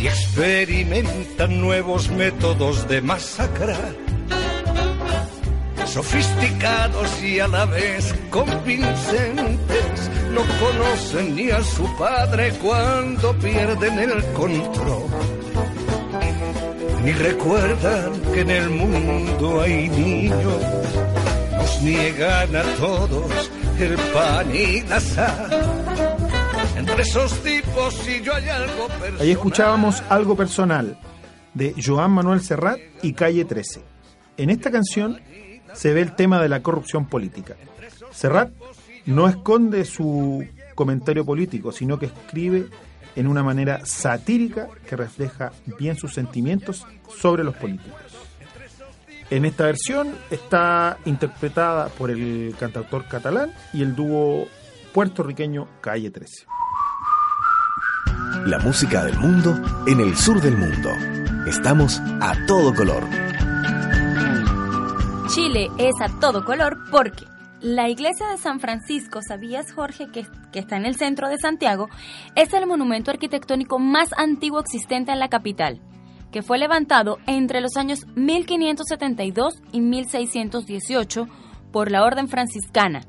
y 0.00 0.06
experimentan 0.06 1.60
nuevos 1.60 2.10
métodos 2.10 2.86
de 2.88 3.00
masacrar 3.00 4.06
sofisticados 5.96 7.22
y 7.22 7.40
a 7.40 7.48
la 7.48 7.64
vez 7.64 8.14
convincentes, 8.28 9.65
no 10.36 10.42
conocen 10.60 11.34
ni 11.34 11.50
a 11.50 11.62
su 11.64 11.84
padre 11.96 12.52
cuando 12.62 13.34
pierden 13.38 13.98
el 13.98 14.22
control. 14.32 15.04
Ni 17.02 17.12
recuerdan 17.12 18.20
que 18.32 18.40
en 18.42 18.50
el 18.50 18.68
mundo 18.68 19.62
hay 19.62 19.88
niños, 19.88 20.62
nos 21.52 21.82
niegan 21.82 22.54
a 22.54 22.62
todos 22.74 23.50
el 23.78 23.94
pan 24.12 24.54
y 24.54 24.82
la 24.82 25.00
sal. 25.00 25.50
Entre 26.76 27.02
esos 27.02 27.32
tipos 27.42 28.06
y 28.06 28.20
yo 28.20 28.34
hay 28.34 28.48
algo 28.50 28.88
personal. 28.88 29.20
Ahí 29.20 29.30
escuchábamos 29.30 30.02
algo 30.10 30.36
personal 30.36 30.98
de 31.54 31.74
Joan 31.82 32.10
Manuel 32.10 32.42
Serrat 32.42 32.78
y 33.02 33.14
Calle 33.14 33.46
13. 33.46 33.80
En 34.36 34.50
esta 34.50 34.70
canción 34.70 35.18
se 35.72 35.94
ve 35.94 36.02
el 36.02 36.14
tema 36.14 36.42
de 36.42 36.50
la 36.50 36.62
corrupción 36.62 37.06
política. 37.06 37.56
Serrat 38.10 38.50
no 39.06 39.28
esconde 39.28 39.84
su 39.84 40.46
comentario 40.74 41.24
político, 41.24 41.72
sino 41.72 41.98
que 41.98 42.06
escribe 42.06 42.66
en 43.14 43.26
una 43.26 43.42
manera 43.42 43.84
satírica 43.86 44.68
que 44.88 44.96
refleja 44.96 45.52
bien 45.78 45.96
sus 45.96 46.12
sentimientos 46.12 46.86
sobre 47.08 47.42
los 47.42 47.56
políticos. 47.56 48.00
En 49.30 49.44
esta 49.44 49.64
versión 49.64 50.14
está 50.30 50.98
interpretada 51.04 51.88
por 51.88 52.10
el 52.10 52.54
cantautor 52.60 53.08
catalán 53.08 53.52
y 53.72 53.82
el 53.82 53.96
dúo 53.96 54.46
puertorriqueño 54.92 55.66
Calle 55.80 56.10
13. 56.10 56.46
La 58.44 58.58
música 58.60 59.04
del 59.04 59.18
mundo 59.18 59.58
en 59.88 60.00
el 60.00 60.16
sur 60.16 60.40
del 60.40 60.56
mundo. 60.56 60.90
Estamos 61.48 62.00
a 62.20 62.34
todo 62.46 62.72
color. 62.72 63.02
Chile 65.28 65.70
es 65.78 65.94
a 66.00 66.08
todo 66.20 66.44
color 66.44 66.76
porque 66.90 67.24
la 67.66 67.88
iglesia 67.88 68.28
de 68.28 68.38
San 68.38 68.60
Francisco, 68.60 69.18
¿sabías 69.26 69.72
Jorge 69.72 70.06
que, 70.12 70.24
que, 70.52 70.60
está 70.60 70.76
en 70.76 70.86
el 70.86 70.94
centro 70.94 71.28
de 71.28 71.36
Santiago? 71.36 71.88
Es 72.36 72.54
el 72.54 72.64
monumento 72.64 73.10
arquitectónico 73.10 73.80
más 73.80 74.10
antiguo 74.16 74.60
existente 74.60 75.10
en 75.10 75.18
la 75.18 75.26
capital, 75.26 75.80
que 76.30 76.42
fue 76.42 76.58
levantado 76.58 77.18
entre 77.26 77.60
los 77.60 77.76
años 77.76 78.06
1572 78.14 79.54
y 79.72 79.80
1618 79.80 81.26
por 81.72 81.90
la 81.90 82.04
Orden 82.04 82.28
Franciscana. 82.28 83.00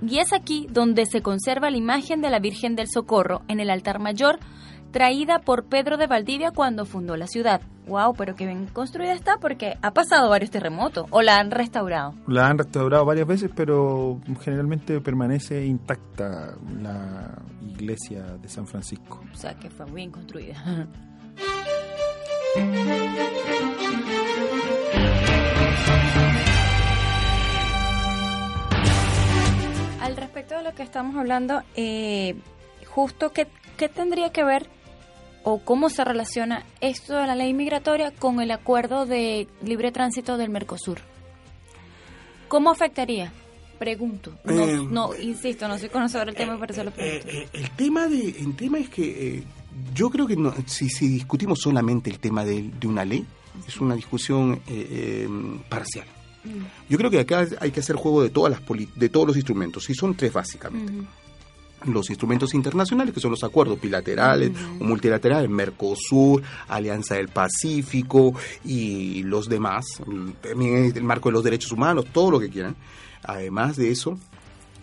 Y 0.00 0.18
es 0.18 0.32
aquí 0.32 0.68
donde 0.70 1.06
se 1.06 1.20
conserva 1.20 1.72
la 1.72 1.76
imagen 1.76 2.20
de 2.20 2.30
la 2.30 2.38
Virgen 2.38 2.76
del 2.76 2.86
Socorro 2.86 3.42
en 3.48 3.58
el 3.58 3.68
altar 3.68 3.98
mayor 3.98 4.38
traída 4.94 5.40
por 5.40 5.64
Pedro 5.64 5.96
de 5.96 6.06
Valdivia 6.06 6.52
cuando 6.52 6.86
fundó 6.86 7.16
la 7.16 7.26
ciudad. 7.26 7.60
Wow, 7.88 8.14
pero 8.14 8.36
que 8.36 8.46
bien 8.46 8.66
construida 8.66 9.12
está 9.12 9.38
porque 9.38 9.76
ha 9.82 9.90
pasado 9.90 10.30
varios 10.30 10.52
terremotos 10.52 11.06
o 11.10 11.20
la 11.20 11.40
han 11.40 11.50
restaurado. 11.50 12.14
La 12.28 12.46
han 12.46 12.58
restaurado 12.58 13.04
varias 13.04 13.26
veces, 13.26 13.50
pero 13.56 14.20
generalmente 14.40 15.00
permanece 15.00 15.66
intacta 15.66 16.54
la 16.80 17.42
iglesia 17.60 18.22
de 18.40 18.48
San 18.48 18.68
Francisco. 18.68 19.20
O 19.32 19.36
sea, 19.36 19.54
que 19.54 19.68
fue 19.68 19.84
bien 19.86 20.12
construida. 20.12 20.86
Al 30.00 30.16
respecto 30.16 30.56
de 30.56 30.62
lo 30.62 30.72
que 30.72 30.84
estamos 30.84 31.16
hablando, 31.16 31.62
eh, 31.74 32.36
justo 32.86 33.32
qué, 33.32 33.48
qué 33.76 33.88
tendría 33.88 34.30
que 34.30 34.44
ver 34.44 34.68
o 35.44 35.58
cómo 35.58 35.88
se 35.90 36.04
relaciona 36.04 36.64
esto 36.80 37.14
de 37.14 37.26
la 37.26 37.34
ley 37.36 37.52
migratoria 37.54 38.10
con 38.10 38.40
el 38.40 38.50
acuerdo 38.50 39.06
de 39.06 39.46
libre 39.62 39.92
tránsito 39.92 40.36
del 40.36 40.50
Mercosur. 40.50 40.98
¿Cómo 42.48 42.70
afectaría? 42.70 43.32
Pregunto. 43.78 44.32
No, 44.44 44.64
Eh, 44.64 44.78
no 44.90 45.16
insisto, 45.16 45.66
no 45.68 45.78
soy 45.78 45.88
conocedor 45.88 46.26
del 46.26 46.36
tema, 46.36 46.58
pero 46.58 46.72
se 46.74 46.84
lo 46.84 46.90
pregunto. 46.90 47.28
Eh, 47.28 47.42
eh, 47.42 47.48
el 47.52 47.70
tema 47.70 48.06
de 48.08 48.28
el 48.30 48.54
tema 48.56 48.78
es 48.78 48.88
que 48.88 49.36
eh, 49.38 49.44
yo 49.94 50.10
creo 50.10 50.26
que 50.26 50.36
no, 50.36 50.54
si, 50.66 50.88
si 50.88 51.08
discutimos 51.08 51.60
solamente 51.60 52.08
el 52.10 52.18
tema 52.20 52.44
de, 52.44 52.70
de 52.78 52.86
una 52.86 53.04
ley 53.04 53.24
es 53.66 53.80
una 53.80 53.94
discusión 53.94 54.60
eh, 54.68 54.86
eh, 55.26 55.28
parcial. 55.68 56.06
Yo 56.90 56.98
creo 56.98 57.10
que 57.10 57.20
acá 57.20 57.46
hay 57.58 57.70
que 57.70 57.80
hacer 57.80 57.96
juego 57.96 58.22
de 58.22 58.28
todas 58.28 58.50
las 58.52 58.60
de 58.96 59.08
todos 59.08 59.26
los 59.26 59.36
instrumentos 59.36 59.88
y 59.88 59.94
son 59.94 60.14
tres 60.14 60.30
básicamente. 60.32 60.92
Los 61.86 62.10
instrumentos 62.10 62.54
internacionales, 62.54 63.14
que 63.14 63.20
son 63.20 63.30
los 63.30 63.44
acuerdos 63.44 63.80
bilaterales 63.80 64.52
o 64.80 64.84
multilaterales, 64.84 65.50
Mercosur, 65.50 66.42
Alianza 66.68 67.16
del 67.16 67.28
Pacífico 67.28 68.34
y 68.64 69.22
los 69.22 69.48
demás, 69.48 69.84
también 70.40 70.92
el 70.94 71.02
marco 71.02 71.28
de 71.28 71.34
los 71.34 71.44
derechos 71.44 71.72
humanos, 71.72 72.06
todo 72.12 72.30
lo 72.30 72.40
que 72.40 72.48
quieran. 72.48 72.76
Además 73.22 73.76
de 73.76 73.90
eso, 73.90 74.18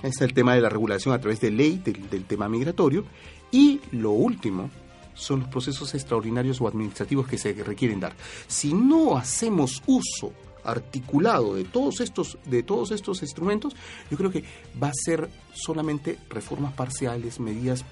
está 0.03 0.25
el 0.25 0.33
tema 0.33 0.55
de 0.55 0.61
la 0.61 0.69
regulación 0.69 1.13
a 1.13 1.19
través 1.19 1.39
de 1.41 1.51
ley 1.51 1.81
del, 1.83 2.09
del 2.09 2.25
tema 2.25 2.49
migratorio. 2.49 3.05
Y 3.51 3.81
lo 3.91 4.11
último 4.11 4.69
son 5.13 5.41
los 5.41 5.49
procesos 5.49 5.93
extraordinarios 5.93 6.61
o 6.61 6.67
administrativos 6.67 7.27
que 7.27 7.37
se 7.37 7.53
requieren 7.53 7.99
dar. 7.99 8.13
Si 8.47 8.73
no 8.73 9.17
hacemos 9.17 9.83
uso 9.85 10.33
articulado 10.63 11.55
de 11.55 11.63
todos 11.63 12.01
estos 12.01 12.37
de 12.45 12.63
todos 12.63 12.91
estos 12.91 13.21
instrumentos, 13.21 13.75
yo 14.09 14.17
creo 14.17 14.31
que 14.31 14.43
va 14.81 14.87
a 14.87 14.93
ser 14.93 15.29
solamente 15.53 16.17
reformas 16.29 16.73
parciales, 16.73 17.39
medidas 17.39 17.83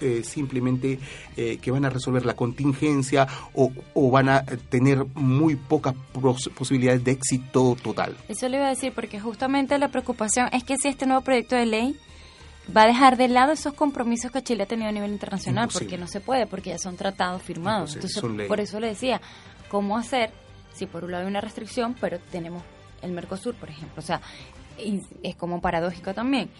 eh, 0.00 0.22
simplemente 0.24 0.98
eh, 1.38 1.56
que 1.56 1.70
van 1.70 1.86
a 1.86 1.90
resolver 1.90 2.26
la 2.26 2.36
contingencia 2.36 3.26
o, 3.54 3.72
o 3.94 4.10
van 4.10 4.28
a 4.28 4.44
tener 4.44 5.06
muy 5.14 5.56
pocas 5.56 5.94
posibilidades 6.54 7.02
de 7.02 7.12
éxito 7.12 7.76
total. 7.82 8.14
Eso 8.28 8.46
le 8.48 8.58
iba 8.58 8.66
a 8.66 8.70
decir 8.70 8.92
porque 8.94 9.18
justamente 9.20 9.78
la 9.78 9.88
preocupación 9.88 10.50
es 10.52 10.64
que 10.64 10.76
si 10.76 10.88
este 10.88 11.06
nuevo 11.06 11.22
proyecto 11.22 11.56
de 11.56 11.64
ley 11.64 11.96
va 12.76 12.82
a 12.82 12.86
dejar 12.86 13.16
de 13.16 13.28
lado 13.28 13.52
esos 13.52 13.72
compromisos 13.72 14.30
que 14.30 14.42
Chile 14.42 14.64
ha 14.64 14.66
tenido 14.66 14.88
a 14.88 14.92
nivel 14.92 15.12
internacional, 15.12 15.64
Imposible. 15.64 15.86
porque 15.86 15.98
no 15.98 16.08
se 16.08 16.20
puede, 16.20 16.46
porque 16.46 16.70
ya 16.70 16.78
son 16.78 16.96
tratados 16.96 17.42
firmados. 17.42 17.94
Imposible, 17.94 18.26
Entonces, 18.26 18.48
por 18.48 18.60
eso 18.60 18.80
le 18.80 18.88
decía, 18.88 19.20
¿cómo 19.70 19.96
hacer 19.96 20.30
si 20.76 20.86
por 20.86 21.04
un 21.04 21.12
lado 21.12 21.24
hay 21.24 21.30
una 21.30 21.40
restricción, 21.40 21.94
pero 22.00 22.18
tenemos 22.30 22.62
el 23.02 23.12
Mercosur, 23.12 23.54
por 23.54 23.70
ejemplo. 23.70 23.98
O 23.98 24.02
sea, 24.02 24.20
es 25.22 25.36
como 25.36 25.60
paradójico 25.60 26.14
también. 26.14 26.50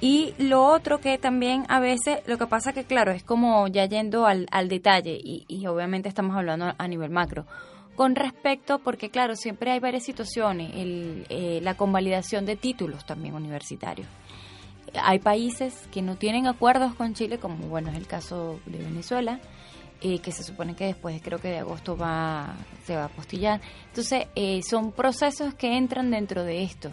Y 0.00 0.34
lo 0.38 0.64
otro 0.64 1.00
que 1.00 1.18
también 1.18 1.64
a 1.68 1.78
veces, 1.78 2.20
lo 2.26 2.38
que 2.38 2.46
pasa 2.46 2.72
que 2.72 2.84
claro, 2.84 3.12
es 3.12 3.22
como 3.22 3.68
ya 3.68 3.84
yendo 3.84 4.26
al, 4.26 4.46
al 4.50 4.68
detalle 4.68 5.20
y, 5.22 5.44
y 5.48 5.66
obviamente 5.66 6.08
estamos 6.08 6.36
hablando 6.36 6.74
a 6.76 6.88
nivel 6.88 7.10
macro 7.10 7.46
con 7.94 8.14
respecto, 8.14 8.78
porque 8.78 9.10
claro, 9.10 9.36
siempre 9.36 9.70
hay 9.70 9.80
varias 9.80 10.04
situaciones, 10.04 10.72
el, 10.74 11.26
eh, 11.28 11.60
la 11.62 11.74
convalidación 11.76 12.46
de 12.46 12.56
títulos 12.56 13.04
también 13.04 13.34
universitarios. 13.34 14.08
Hay 15.02 15.18
países 15.18 15.88
que 15.92 16.02
no 16.02 16.16
tienen 16.16 16.46
acuerdos 16.46 16.94
con 16.94 17.14
Chile, 17.14 17.38
como 17.38 17.66
bueno 17.68 17.90
es 17.90 17.96
el 17.96 18.06
caso 18.06 18.60
de 18.66 18.78
Venezuela, 18.78 19.40
eh, 20.02 20.18
que 20.20 20.32
se 20.32 20.42
supone 20.42 20.74
que 20.74 20.86
después 20.86 21.20
creo 21.22 21.38
que 21.38 21.48
de 21.48 21.58
agosto 21.58 21.96
va 21.96 22.54
se 22.86 22.96
va 22.96 23.04
a 23.04 23.08
postillar. 23.08 23.60
Entonces 23.88 24.26
eh, 24.34 24.60
son 24.62 24.92
procesos 24.92 25.54
que 25.54 25.76
entran 25.76 26.10
dentro 26.10 26.44
de 26.44 26.62
esto. 26.62 26.90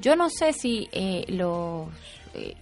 Yo 0.00 0.16
no 0.16 0.28
sé 0.30 0.52
si 0.52 0.88
los 1.28 1.88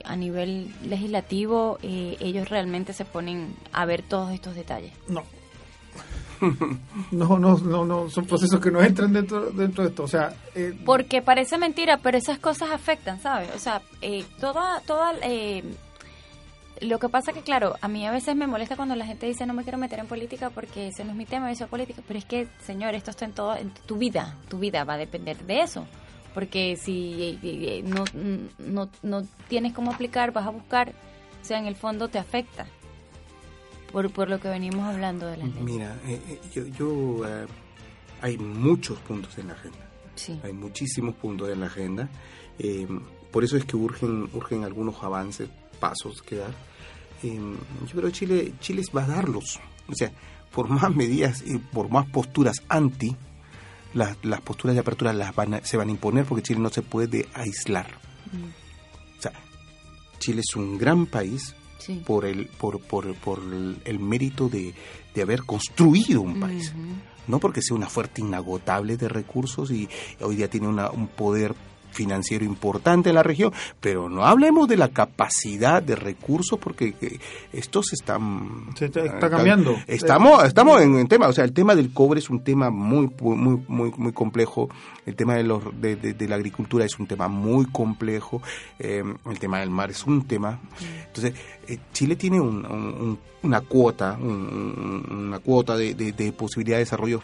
a 0.04 0.16
nivel 0.16 0.70
legislativo 0.84 1.78
ellos 1.82 2.50
realmente 2.50 2.92
se 2.92 3.06
ponen 3.06 3.56
a 3.72 3.86
ver 3.86 4.02
todos 4.02 4.30
estos 4.32 4.54
detalles. 4.54 4.92
No, 5.08 5.24
no, 7.10 7.38
no, 7.38 7.58
no, 7.58 7.84
no, 7.84 8.10
son 8.10 8.26
procesos 8.26 8.60
que 8.60 8.70
no 8.70 8.82
entran 8.82 9.12
dentro, 9.12 9.50
dentro 9.50 9.84
de 9.84 9.90
esto. 9.90 10.04
O 10.04 10.08
sea, 10.08 10.34
eh, 10.54 10.76
porque 10.84 11.22
parece 11.22 11.58
mentira, 11.58 11.98
pero 11.98 12.18
esas 12.18 12.38
cosas 12.38 12.70
afectan, 12.70 13.20
¿sabes? 13.20 13.50
O 13.54 13.58
sea, 13.58 13.82
eh, 14.00 14.24
toda, 14.40 14.80
toda, 14.80 15.14
eh, 15.22 15.62
lo 16.82 16.98
que 16.98 17.08
pasa 17.08 17.32
que, 17.32 17.42
claro, 17.42 17.76
a 17.80 17.88
mí 17.88 18.06
a 18.06 18.10
veces 18.10 18.36
me 18.36 18.46
molesta 18.46 18.76
cuando 18.76 18.94
la 18.94 19.06
gente 19.06 19.26
dice 19.26 19.46
no 19.46 19.54
me 19.54 19.62
quiero 19.62 19.78
meter 19.78 19.98
en 19.98 20.06
política 20.06 20.50
porque 20.50 20.88
ese 20.88 21.04
no 21.04 21.10
es 21.10 21.16
mi 21.16 21.26
tema, 21.26 21.50
eso 21.50 21.64
es 21.64 21.70
política. 21.70 22.02
Pero 22.06 22.18
es 22.18 22.24
que, 22.24 22.48
señor, 22.64 22.94
esto 22.94 23.10
está 23.10 23.24
en 23.24 23.32
todo, 23.32 23.56
en 23.56 23.70
tu 23.70 23.96
vida, 23.96 24.36
tu 24.48 24.58
vida 24.58 24.84
va 24.84 24.94
a 24.94 24.98
depender 24.98 25.38
de 25.44 25.60
eso. 25.60 25.86
Porque 26.34 26.76
si 26.76 27.82
no, 27.84 28.04
no, 28.58 28.88
no 29.02 29.22
tienes 29.48 29.72
cómo 29.74 29.92
aplicar, 29.92 30.32
vas 30.32 30.46
a 30.46 30.50
buscar, 30.50 30.92
o 31.40 31.44
sea, 31.44 31.58
en 31.58 31.66
el 31.66 31.76
fondo 31.76 32.08
te 32.08 32.18
afecta 32.18 32.66
por, 33.92 34.10
por 34.10 34.30
lo 34.30 34.40
que 34.40 34.48
venimos 34.48 34.84
hablando 34.86 35.26
de 35.26 35.36
la 35.36 35.44
ley. 35.44 35.62
Mira, 35.62 35.96
eh, 36.06 36.20
eh, 36.28 36.40
yo, 36.52 36.66
yo 36.66 37.28
eh, 37.28 37.46
hay 38.22 38.38
muchos 38.38 38.98
puntos 39.00 39.36
en 39.38 39.48
la 39.48 39.52
agenda. 39.52 39.90
Sí. 40.14 40.40
Hay 40.42 40.52
muchísimos 40.52 41.14
puntos 41.16 41.50
en 41.50 41.60
la 41.60 41.66
agenda. 41.66 42.08
por 43.30 43.44
eso 43.44 43.56
es 43.56 43.64
que 43.64 43.76
urgen, 43.76 44.28
urgen 44.32 44.64
algunos 44.64 45.02
avances, 45.02 45.48
pasos 45.78 46.22
que 46.22 46.36
dar. 46.36 46.71
Yo 47.30 47.92
creo 47.92 48.06
que 48.06 48.12
Chile, 48.12 48.52
Chile 48.60 48.82
va 48.96 49.04
a 49.04 49.08
darlos. 49.08 49.60
O 49.88 49.94
sea, 49.94 50.12
por 50.52 50.68
más 50.68 50.94
medidas 50.94 51.42
y 51.46 51.58
por 51.58 51.90
más 51.90 52.06
posturas 52.06 52.62
anti, 52.68 53.16
las, 53.94 54.16
las 54.22 54.40
posturas 54.40 54.74
de 54.74 54.80
apertura 54.80 55.12
las 55.12 55.34
van 55.34 55.64
se 55.64 55.76
van 55.76 55.88
a 55.88 55.92
imponer 55.92 56.24
porque 56.24 56.42
Chile 56.42 56.60
no 56.60 56.70
se 56.70 56.82
puede 56.82 57.28
aislar. 57.34 57.86
Mm. 58.32 59.18
O 59.18 59.22
sea, 59.22 59.32
Chile 60.18 60.42
es 60.46 60.56
un 60.56 60.78
gran 60.78 61.06
país, 61.06 61.54
por, 62.04 62.24
el, 62.24 62.46
por, 62.46 62.80
por, 62.80 63.14
por 63.16 63.40
el, 63.84 63.98
mérito 63.98 64.48
de, 64.48 64.74
de, 65.14 65.22
haber 65.22 65.42
construido 65.42 66.20
un 66.20 66.40
país. 66.40 66.72
No 67.26 67.38
porque 67.38 67.62
sea 67.62 67.76
una 67.76 67.88
fuerte 67.88 68.20
inagotable 68.20 68.96
de 68.96 69.08
recursos 69.08 69.70
y 69.70 69.88
hoy 70.20 70.36
día 70.36 70.48
tiene 70.48 70.68
una, 70.68 70.90
un 70.90 71.08
poder 71.08 71.54
financiero 71.92 72.44
importante 72.44 73.10
en 73.10 73.14
la 73.14 73.22
región, 73.22 73.52
pero 73.80 74.08
no 74.08 74.24
hablemos 74.24 74.68
de 74.68 74.76
la 74.76 74.88
capacidad 74.88 75.82
de 75.82 75.94
recursos 75.94 76.58
porque 76.58 76.94
estos 77.52 77.92
están 77.92 78.70
se 78.74 78.86
está, 78.86 79.04
está 79.04 79.30
cambiando. 79.30 79.76
Estamos 79.86 80.44
estamos 80.44 80.80
en 80.80 80.96
el 80.96 81.08
tema, 81.08 81.28
o 81.28 81.32
sea, 81.32 81.44
el 81.44 81.52
tema 81.52 81.74
del 81.74 81.92
cobre 81.92 82.20
es 82.20 82.30
un 82.30 82.42
tema 82.42 82.70
muy 82.70 83.10
muy 83.20 83.62
muy 83.68 83.92
muy 83.96 84.12
complejo, 84.12 84.68
el 85.06 85.14
tema 85.16 85.34
de 85.34 85.44
los 85.44 85.62
de, 85.80 85.96
de, 85.96 86.28
la 86.28 86.36
agricultura 86.36 86.84
es 86.84 86.98
un 86.98 87.06
tema 87.06 87.28
muy 87.28 87.66
complejo, 87.66 88.42
eh, 88.78 89.02
el 89.30 89.38
tema 89.38 89.60
del 89.60 89.70
mar 89.70 89.90
es 89.90 90.06
un 90.06 90.26
tema. 90.26 90.60
Entonces, 91.06 91.34
eh, 91.68 91.78
Chile 91.92 92.16
tiene 92.16 92.40
una 92.40 93.60
cuota, 93.60 94.16
una 94.20 95.38
cuota 95.40 95.76
de, 95.76 95.94
de 95.94 96.32
posibilidad 96.32 96.76
de 96.76 96.84
desarrollo 96.84 97.22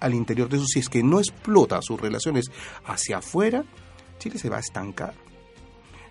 al 0.00 0.14
interior 0.14 0.48
de 0.48 0.56
eso 0.56 0.66
si 0.66 0.78
es 0.78 0.88
que 0.88 1.02
no 1.02 1.18
explota 1.18 1.80
sus 1.82 2.00
relaciones 2.00 2.50
hacia 2.86 3.18
afuera 3.18 3.64
Chile 4.18 4.38
se 4.38 4.48
va 4.48 4.56
a 4.56 4.60
estancar. 4.60 5.14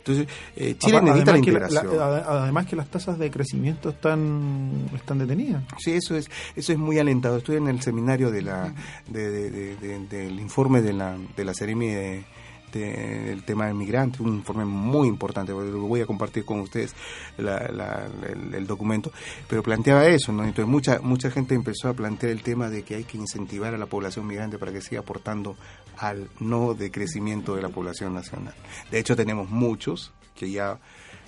Entonces, 0.08 0.28
eh, 0.56 0.76
Chile 0.78 1.02
necesita 1.02 1.32
la 1.34 1.38
integración. 1.38 1.88
además 2.00 2.66
que 2.66 2.76
las 2.78 2.90
tasas 2.90 3.20
de 3.20 3.30
crecimiento 3.30 3.90
están 3.90 4.90
están 4.96 5.20
detenidas. 5.20 5.64
Sí, 5.80 5.92
eso 5.92 6.16
es 6.16 6.30
eso 6.56 6.72
es 6.72 6.78
muy 6.78 6.98
alentado. 6.98 7.38
Estoy 7.38 7.58
en 7.58 7.68
el 7.68 7.82
seminario 7.82 8.32
de 8.32 8.42
la 8.42 8.74
del 9.12 10.40
informe 10.40 10.82
de 10.82 10.94
la 10.94 11.18
de 11.36 11.46
la 11.46 11.54
Seremi 11.54 11.88
de 11.88 12.24
este, 12.68 13.32
el 13.32 13.44
tema 13.44 13.68
del 13.68 13.76
migrante, 13.76 14.22
un 14.22 14.36
informe 14.36 14.66
muy 14.66 15.08
importante, 15.08 15.54
lo 15.54 15.80
voy 15.82 16.02
a 16.02 16.06
compartir 16.06 16.44
con 16.44 16.60
ustedes 16.60 16.94
el, 17.38 18.68
documento, 18.68 19.12
pero 19.48 19.64
planteaba 19.64 20.06
eso, 20.08 20.34
¿no? 20.34 20.44
Entonces 20.44 20.68
mucha, 20.68 21.00
mucha 21.00 21.32
gente 21.32 21.56
empezó 21.56 21.88
a 21.88 21.94
plantear 21.94 22.34
el 22.34 22.44
tema 22.44 22.70
de 22.70 22.84
que 22.84 22.96
hay 22.96 23.04
que 23.06 23.18
incentivar 23.18 23.74
a 23.74 23.78
la 23.78 23.86
población 23.86 24.28
migrante 24.28 24.58
para 24.58 24.74
que 24.74 24.82
siga 24.82 25.00
aportando 25.00 25.56
al 25.98 26.30
no 26.42 26.74
decrecimiento 26.74 27.56
de 27.56 27.62
la 27.62 27.70
población 27.70 28.14
nacional. 28.14 28.54
De 28.92 29.00
hecho 29.00 29.16
tenemos 29.16 29.50
muchos 29.50 30.12
que 30.36 30.52
ya 30.52 30.78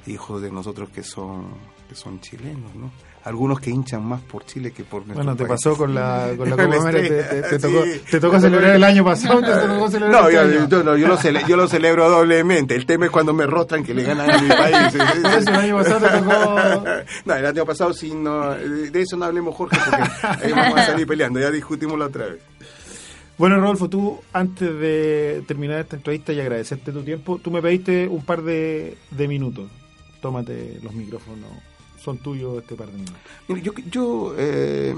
hijos 0.08 0.41
de 0.41 0.52
nosotros 0.52 0.89
que 0.89 1.04
son 1.04 1.47
que 1.88 1.95
son 1.95 2.19
chilenos, 2.19 2.75
¿no? 2.75 2.91
Algunos 3.30 3.60
que 3.60 3.70
hinchan 3.70 4.04
más 4.04 4.22
por 4.22 4.44
Chile 4.44 4.72
que 4.72 4.84
por 4.84 5.06
nuestro 5.06 5.24
Bueno, 5.24 5.36
te 5.38 5.46
pasó 5.46 5.78
con 5.78 5.94
la, 5.94 6.32
con 6.36 6.50
la 6.50 6.56
Copa 6.63 6.78
América, 6.78 7.30
te, 7.48 7.60
tocó, 7.60 7.84
te 8.10 8.20
tocó 8.20 8.39
celebrar 8.39 8.76
el 8.76 8.84
año 8.84 9.06
pasado, 9.06 9.39
te 9.39 9.68
tocó 9.68 9.88
celebrar 9.92 10.24
no, 10.24 10.32
yo, 10.32 10.42
este 10.42 10.68
yo, 10.68 10.84
no, 10.84 10.98
yo, 10.98 11.08
lo 11.08 11.15
celebro, 11.15 11.48
yo 11.48 11.56
lo 11.56 11.68
celebro 11.68 12.10
doblemente. 12.10 12.76
El 12.76 12.88
tema 12.88 13.06
es 13.06 13.12
cuando 13.12 13.32
me 13.32 13.46
rostran 13.46 13.84
que 13.84 13.94
le 13.94 14.04
ganan 14.04 14.32
a 14.32 14.42
mi 14.42 14.50
país. 14.50 14.96
el 14.96 15.56
año 15.56 15.78
pasado 15.78 16.08
te 16.08 16.18
tocó... 16.18 16.84
No, 17.26 17.36
el 17.36 17.46
año 17.46 17.65
pasado 17.65 17.94
sí, 17.94 18.13
no, 18.15 18.50
de 18.56 19.02
eso 19.02 19.15
no 19.15 19.26
hablemos, 19.26 19.56
Jorge, 19.56 19.78
porque 19.86 20.46
ahí 20.46 20.52
vamos 20.52 20.80
a 20.80 20.86
salir 20.88 21.06
peleando, 21.06 21.39
ya 21.39 21.52
discutimos 21.52 22.00
la 22.00 22.06
otra 22.06 22.26
vez. 22.26 22.39
Bueno, 23.38 23.60
Rodolfo, 23.60 23.89
tú, 23.89 24.20
antes 24.34 24.74
de 24.80 25.44
terminar 25.48 25.80
esta 25.80 25.96
entrevista 25.96 26.34
y 26.34 26.39
agradecerte 26.39 26.92
tu 26.92 27.04
tiempo, 27.04 27.38
tú 27.38 27.52
me 27.52 27.62
pediste 27.62 28.08
un 28.08 28.26
par 28.26 28.42
de, 28.42 28.98
de 29.12 29.28
minutos. 29.28 29.70
Tómate 30.20 30.80
los 30.82 30.94
micrófonos 30.94 31.69
son 32.10 32.17
tuyos 32.17 32.62
este 32.62 32.76
par 32.76 32.88
de 32.88 32.93
minutos. 32.98 33.91
yo, 33.91 34.34
eh, 34.36 34.95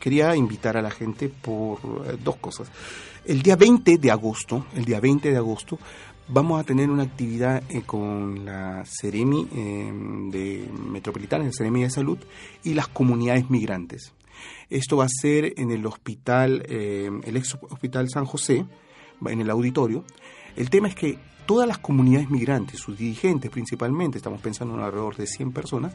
quería 0.00 0.34
invitar 0.34 0.76
a 0.76 0.82
la 0.82 0.90
gente 0.90 1.28
por 1.28 1.78
eh, 1.78 2.16
dos 2.22 2.36
cosas. 2.36 2.68
El 3.24 3.42
día 3.42 3.54
20 3.54 3.98
de 3.98 4.10
agosto, 4.10 4.66
el 4.74 4.84
día 4.84 4.98
20 4.98 5.30
de 5.30 5.36
agosto, 5.36 5.78
vamos 6.26 6.60
a 6.60 6.64
tener 6.64 6.90
una 6.90 7.04
actividad 7.04 7.62
eh, 7.68 7.82
con 7.86 8.44
la 8.44 8.84
Ceremi 8.84 9.44
de 10.30 10.68
Metropolitana, 10.90 11.44
la 11.44 11.52
Ceremi 11.56 11.82
de 11.82 11.90
Salud 11.90 12.18
y 12.64 12.74
las 12.74 12.88
comunidades 12.88 13.48
migrantes. 13.48 14.12
Esto 14.68 14.96
va 14.96 15.04
a 15.04 15.08
ser 15.08 15.52
en 15.56 15.70
el 15.70 15.86
hospital, 15.86 16.64
el 16.68 17.36
ex 17.36 17.56
hospital 17.60 18.08
San 18.08 18.24
José, 18.24 18.64
en 19.24 19.40
el 19.40 19.50
auditorio. 19.50 20.04
El 20.56 20.70
tema 20.70 20.88
es 20.88 20.94
que 20.94 21.18
todas 21.46 21.66
las 21.66 21.78
comunidades 21.78 22.30
migrantes, 22.30 22.80
sus 22.80 22.96
dirigentes 22.96 23.50
principalmente, 23.50 24.18
estamos 24.18 24.40
pensando 24.40 24.74
en 24.74 24.80
alrededor 24.80 25.16
de 25.16 25.26
100 25.26 25.52
personas, 25.52 25.94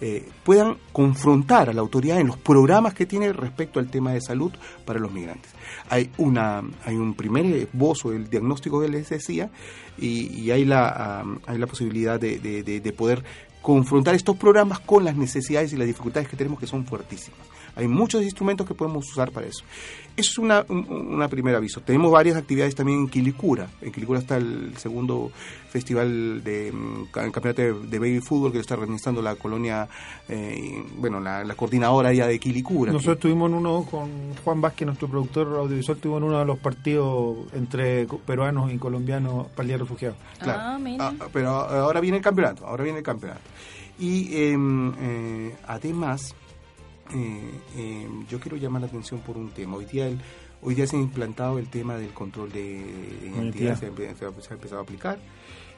eh, 0.00 0.28
puedan 0.44 0.76
confrontar 0.92 1.68
a 1.68 1.72
la 1.72 1.80
autoridad 1.80 2.20
en 2.20 2.28
los 2.28 2.38
programas 2.38 2.94
que 2.94 3.06
tiene 3.06 3.32
respecto 3.32 3.78
al 3.78 3.90
tema 3.90 4.12
de 4.12 4.20
salud 4.20 4.52
para 4.84 4.98
los 4.98 5.12
migrantes. 5.12 5.52
Hay, 5.88 6.10
una, 6.18 6.62
hay 6.84 6.96
un 6.96 7.14
primer 7.14 7.46
esbozo 7.46 8.10
del 8.10 8.28
diagnóstico 8.30 8.80
que 8.80 8.88
les 8.88 9.08
decía 9.10 9.50
y, 9.98 10.50
hay, 10.50 10.64
la, 10.64 11.24
hay 11.46 11.58
la 11.58 11.66
posibilidad 11.66 12.18
de, 12.18 12.38
de 12.38 12.92
poder 12.92 13.24
confrontar 13.60 14.14
estos 14.14 14.36
programas 14.36 14.80
con 14.80 15.04
las 15.04 15.16
necesidades 15.16 15.72
y 15.72 15.76
las 15.76 15.86
dificultades 15.86 16.28
que 16.28 16.36
tenemos 16.36 16.58
que 16.58 16.66
son 16.66 16.86
fuertísimas. 16.86 17.40
Hay 17.80 17.88
muchos 17.88 18.22
instrumentos 18.22 18.66
que 18.66 18.74
podemos 18.74 19.08
usar 19.08 19.30
para 19.30 19.46
eso. 19.46 19.64
Eso 20.14 20.32
es 20.32 20.38
una, 20.38 20.66
un 20.68 21.26
primer 21.30 21.54
aviso. 21.54 21.80
Tenemos 21.80 22.12
varias 22.12 22.36
actividades 22.36 22.74
también 22.74 23.00
en 23.00 23.08
Quilicura. 23.08 23.70
En 23.80 23.90
Quilicura 23.90 24.18
está 24.18 24.36
el 24.36 24.76
segundo 24.76 25.32
festival 25.70 26.44
de 26.44 26.72
mm, 26.72 27.04
campeonato 27.10 27.62
de, 27.62 27.98
baby 27.98 28.20
fútbol 28.20 28.52
que 28.52 28.58
está 28.58 28.74
organizando 28.74 29.22
la 29.22 29.36
colonia, 29.36 29.88
eh, 30.28 30.84
bueno, 30.98 31.20
la, 31.20 31.42
coordinadora 31.54 32.12
ya 32.12 32.26
de 32.26 32.38
Quilicura. 32.38 32.92
Nosotros 32.92 33.16
estuvimos 33.16 33.50
en 33.50 33.56
uno 33.56 33.86
con 33.90 34.34
Juan 34.44 34.60
Vázquez, 34.60 34.84
nuestro 34.84 35.08
productor 35.08 35.46
audiovisual, 35.56 35.96
estuvo 35.96 36.18
en 36.18 36.24
uno 36.24 36.38
de 36.38 36.44
los 36.44 36.58
partidos 36.58 37.38
entre 37.54 38.06
peruanos 38.26 38.70
y 38.72 38.76
colombianos 38.76 39.46
para 39.48 39.62
el 39.62 39.68
Día 39.68 39.78
Refugiados. 39.78 40.18
Claro. 40.38 40.60
Ah, 40.60 40.78
ah, 41.18 41.26
pero 41.32 41.50
ahora 41.50 42.00
viene 42.00 42.18
el 42.18 42.22
campeonato, 42.22 42.66
ahora 42.66 42.84
viene 42.84 42.98
el 42.98 43.04
campeonato. 43.04 43.40
Y 43.98 44.36
em, 44.36 44.92
eh, 44.98 45.54
además 45.66 46.34
eh, 47.14 47.60
eh, 47.76 48.08
yo 48.28 48.38
quiero 48.40 48.56
llamar 48.56 48.82
la 48.82 48.88
atención 48.88 49.20
por 49.20 49.36
un 49.36 49.50
tema. 49.50 49.76
Hoy 49.76 49.84
día 49.84 50.06
el 50.06 50.20
Hoy 50.62 50.74
ya 50.74 50.86
se 50.86 50.96
ha 50.96 51.00
implantado 51.00 51.58
el 51.58 51.68
tema 51.68 51.96
del 51.96 52.10
control 52.10 52.52
de, 52.52 52.62
de 52.62 53.26
identidad, 53.28 53.78
se 53.78 53.86
ha, 53.86 53.90
empe- 53.90 54.14
se 54.16 54.24
ha- 54.26 54.42
se 54.42 54.52
ha 54.52 54.56
empezado 54.56 54.80
a 54.80 54.82
aplicar 54.84 55.18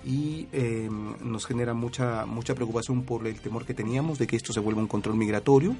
y 0.04 0.48
eh, 0.52 0.88
nos 1.22 1.46
genera 1.46 1.74
mucha 1.74 2.26
mucha 2.26 2.56
preocupación 2.56 3.04
por 3.04 3.24
el 3.24 3.40
temor 3.40 3.64
que 3.64 3.72
teníamos 3.72 4.18
de 4.18 4.26
que 4.26 4.34
esto 4.34 4.52
se 4.52 4.58
vuelva 4.58 4.80
un 4.80 4.88
control 4.88 5.14
migratorio 5.14 5.76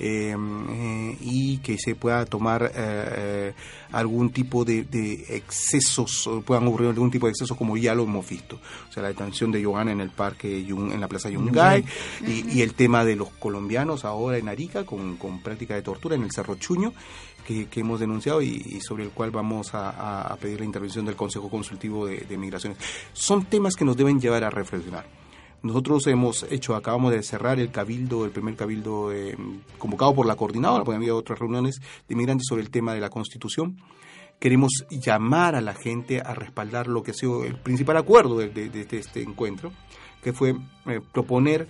eh, 0.00 0.34
eh, 0.70 1.16
y 1.20 1.58
que 1.58 1.78
se 1.78 1.94
pueda 1.94 2.24
tomar 2.26 2.64
eh, 2.64 2.70
eh, 2.74 3.52
algún 3.92 4.30
tipo 4.30 4.64
de, 4.64 4.82
de 4.84 5.36
excesos, 5.36 6.28
puedan 6.44 6.66
ocurrir 6.66 6.88
algún 6.88 7.12
tipo 7.12 7.26
de 7.26 7.30
excesos 7.32 7.56
como 7.56 7.76
ya 7.76 7.94
lo 7.94 8.02
hemos 8.04 8.28
visto. 8.28 8.58
O 8.88 8.92
sea, 8.92 9.02
la 9.04 9.10
detención 9.10 9.52
de 9.52 9.62
Johanna 9.62 9.92
en 9.92 10.00
el 10.00 10.10
parque, 10.10 10.58
en 10.66 11.00
la 11.00 11.06
plaza 11.06 11.28
Yungay, 11.30 11.84
y, 12.26 12.58
y 12.58 12.62
el 12.62 12.74
tema 12.74 13.04
de 13.04 13.14
los 13.14 13.28
colombianos 13.30 14.04
ahora 14.04 14.38
en 14.38 14.48
Arica 14.48 14.84
con, 14.84 15.16
con 15.16 15.42
práctica 15.42 15.74
de 15.76 15.82
tortura 15.82 16.16
en 16.16 16.22
el 16.24 16.32
Cerro 16.32 16.56
Chuño, 16.56 16.92
que, 17.68 17.80
hemos 17.80 18.00
denunciado 18.00 18.42
y, 18.42 18.80
sobre 18.80 19.04
el 19.04 19.10
cual 19.10 19.30
vamos 19.30 19.70
a, 19.72 20.36
pedir 20.40 20.60
la 20.60 20.66
intervención 20.66 21.04
del 21.04 21.16
Consejo 21.16 21.48
Consultivo 21.48 22.06
de, 22.06 22.38
Migraciones. 22.38 22.78
Son 23.12 23.44
temas 23.44 23.74
que 23.76 23.84
nos 23.84 23.96
deben 23.96 24.20
llevar 24.20 24.44
a 24.44 24.50
reflexionar. 24.50 25.06
Nosotros 25.62 26.06
hemos 26.06 26.46
hecho, 26.50 26.74
acabamos 26.74 27.12
de 27.12 27.22
cerrar 27.22 27.60
el 27.60 27.70
cabildo, 27.70 28.24
el 28.24 28.30
primer 28.30 28.56
cabildo 28.56 29.12
eh, 29.12 29.36
convocado 29.78 30.14
por 30.14 30.26
la 30.26 30.36
coordinadora, 30.36 30.84
porque 30.84 30.96
había 30.96 31.14
otras 31.14 31.38
reuniones 31.38 31.80
de 32.08 32.14
migrantes 32.14 32.46
sobre 32.48 32.62
el 32.62 32.70
tema 32.70 32.94
de 32.94 33.00
la 33.00 33.10
Constitución. 33.10 33.76
Queremos 34.38 34.86
llamar 34.90 35.54
a 35.54 35.60
la 35.60 35.74
gente 35.74 36.22
a 36.22 36.32
respaldar 36.32 36.86
lo 36.86 37.02
que 37.02 37.10
ha 37.10 37.14
sido 37.14 37.44
el 37.44 37.56
principal 37.56 37.98
acuerdo 37.98 38.38
de 38.38 38.86
este 38.90 39.22
encuentro, 39.22 39.70
que 40.22 40.32
fue 40.32 40.56
eh, 40.86 41.00
proponer 41.12 41.68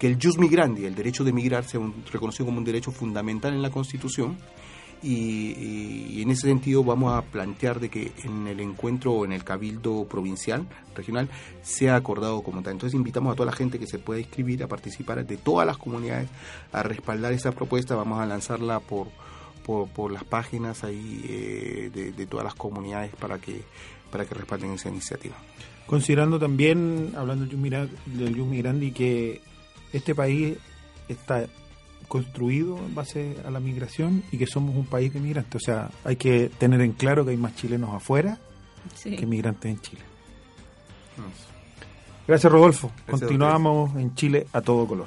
que 0.00 0.06
el 0.06 0.18
jus 0.20 0.38
migrandi, 0.38 0.86
el 0.86 0.94
derecho 0.94 1.24
de 1.24 1.32
migrar, 1.32 1.64
sea 1.64 1.78
un- 1.78 2.02
reconocido 2.10 2.46
como 2.46 2.58
un 2.58 2.64
derecho 2.64 2.90
fundamental 2.90 3.52
en 3.52 3.60
la 3.60 3.70
Constitución. 3.70 4.38
Y, 5.02 6.20
en 6.20 6.30
ese 6.30 6.48
sentido 6.48 6.84
vamos 6.84 7.14
a 7.14 7.22
plantear 7.22 7.80
de 7.80 7.88
que 7.88 8.12
en 8.24 8.46
el 8.46 8.60
encuentro 8.60 9.12
o 9.12 9.24
en 9.24 9.32
el 9.32 9.44
cabildo 9.44 10.06
provincial, 10.06 10.66
regional, 10.94 11.28
sea 11.62 11.96
acordado 11.96 12.42
como 12.42 12.62
tal. 12.62 12.74
Entonces 12.74 12.94
invitamos 12.94 13.32
a 13.32 13.36
toda 13.36 13.46
la 13.46 13.56
gente 13.56 13.78
que 13.78 13.86
se 13.86 13.98
pueda 13.98 14.20
inscribir 14.20 14.62
a 14.62 14.68
participar 14.68 15.24
de 15.24 15.36
todas 15.36 15.66
las 15.66 15.78
comunidades 15.78 16.28
a 16.72 16.82
respaldar 16.82 17.32
esta 17.32 17.52
propuesta. 17.52 17.94
Vamos 17.94 18.20
a 18.20 18.26
lanzarla 18.26 18.80
por, 18.80 19.08
por, 19.64 20.12
las 20.12 20.24
páginas 20.24 20.84
ahí 20.84 21.24
eh, 21.28 22.12
de, 22.16 22.26
todas 22.26 22.44
las 22.44 22.54
comunidades 22.54 23.14
para 23.16 23.38
que, 23.38 23.62
para 24.10 24.26
que 24.26 24.34
respalden 24.34 24.72
esa 24.72 24.90
iniciativa. 24.90 25.36
Considerando 25.86 26.38
también, 26.38 27.12
hablando 27.16 27.46
del 27.46 28.34
Yus 28.34 28.46
Migrandi, 28.46 28.92
que 28.92 29.40
este 29.92 30.14
país 30.14 30.56
está 31.08 31.46
construido 32.10 32.76
en 32.76 32.92
base 32.94 33.36
a 33.46 33.50
la 33.50 33.60
migración 33.60 34.22
y 34.32 34.36
que 34.36 34.46
somos 34.46 34.74
un 34.76 34.84
país 34.84 35.14
de 35.14 35.20
migrantes. 35.20 35.54
O 35.54 35.64
sea, 35.64 35.90
hay 36.04 36.16
que 36.16 36.50
tener 36.58 36.80
en 36.82 36.90
claro 36.92 37.24
que 37.24 37.30
hay 37.30 37.36
más 37.38 37.54
chilenos 37.54 37.94
afuera 37.94 38.36
Sí. 38.94 39.14
que 39.16 39.24
migrantes 39.26 39.70
en 39.70 39.80
Chile. 39.80 40.02
Gracias, 42.26 42.52
Rodolfo. 42.52 42.90
Gracias 43.06 43.22
a 43.22 43.26
Continuamos 43.26 43.96
en 43.96 44.14
Chile 44.14 44.46
a 44.52 44.60
todo 44.60 44.86
color. 44.86 45.06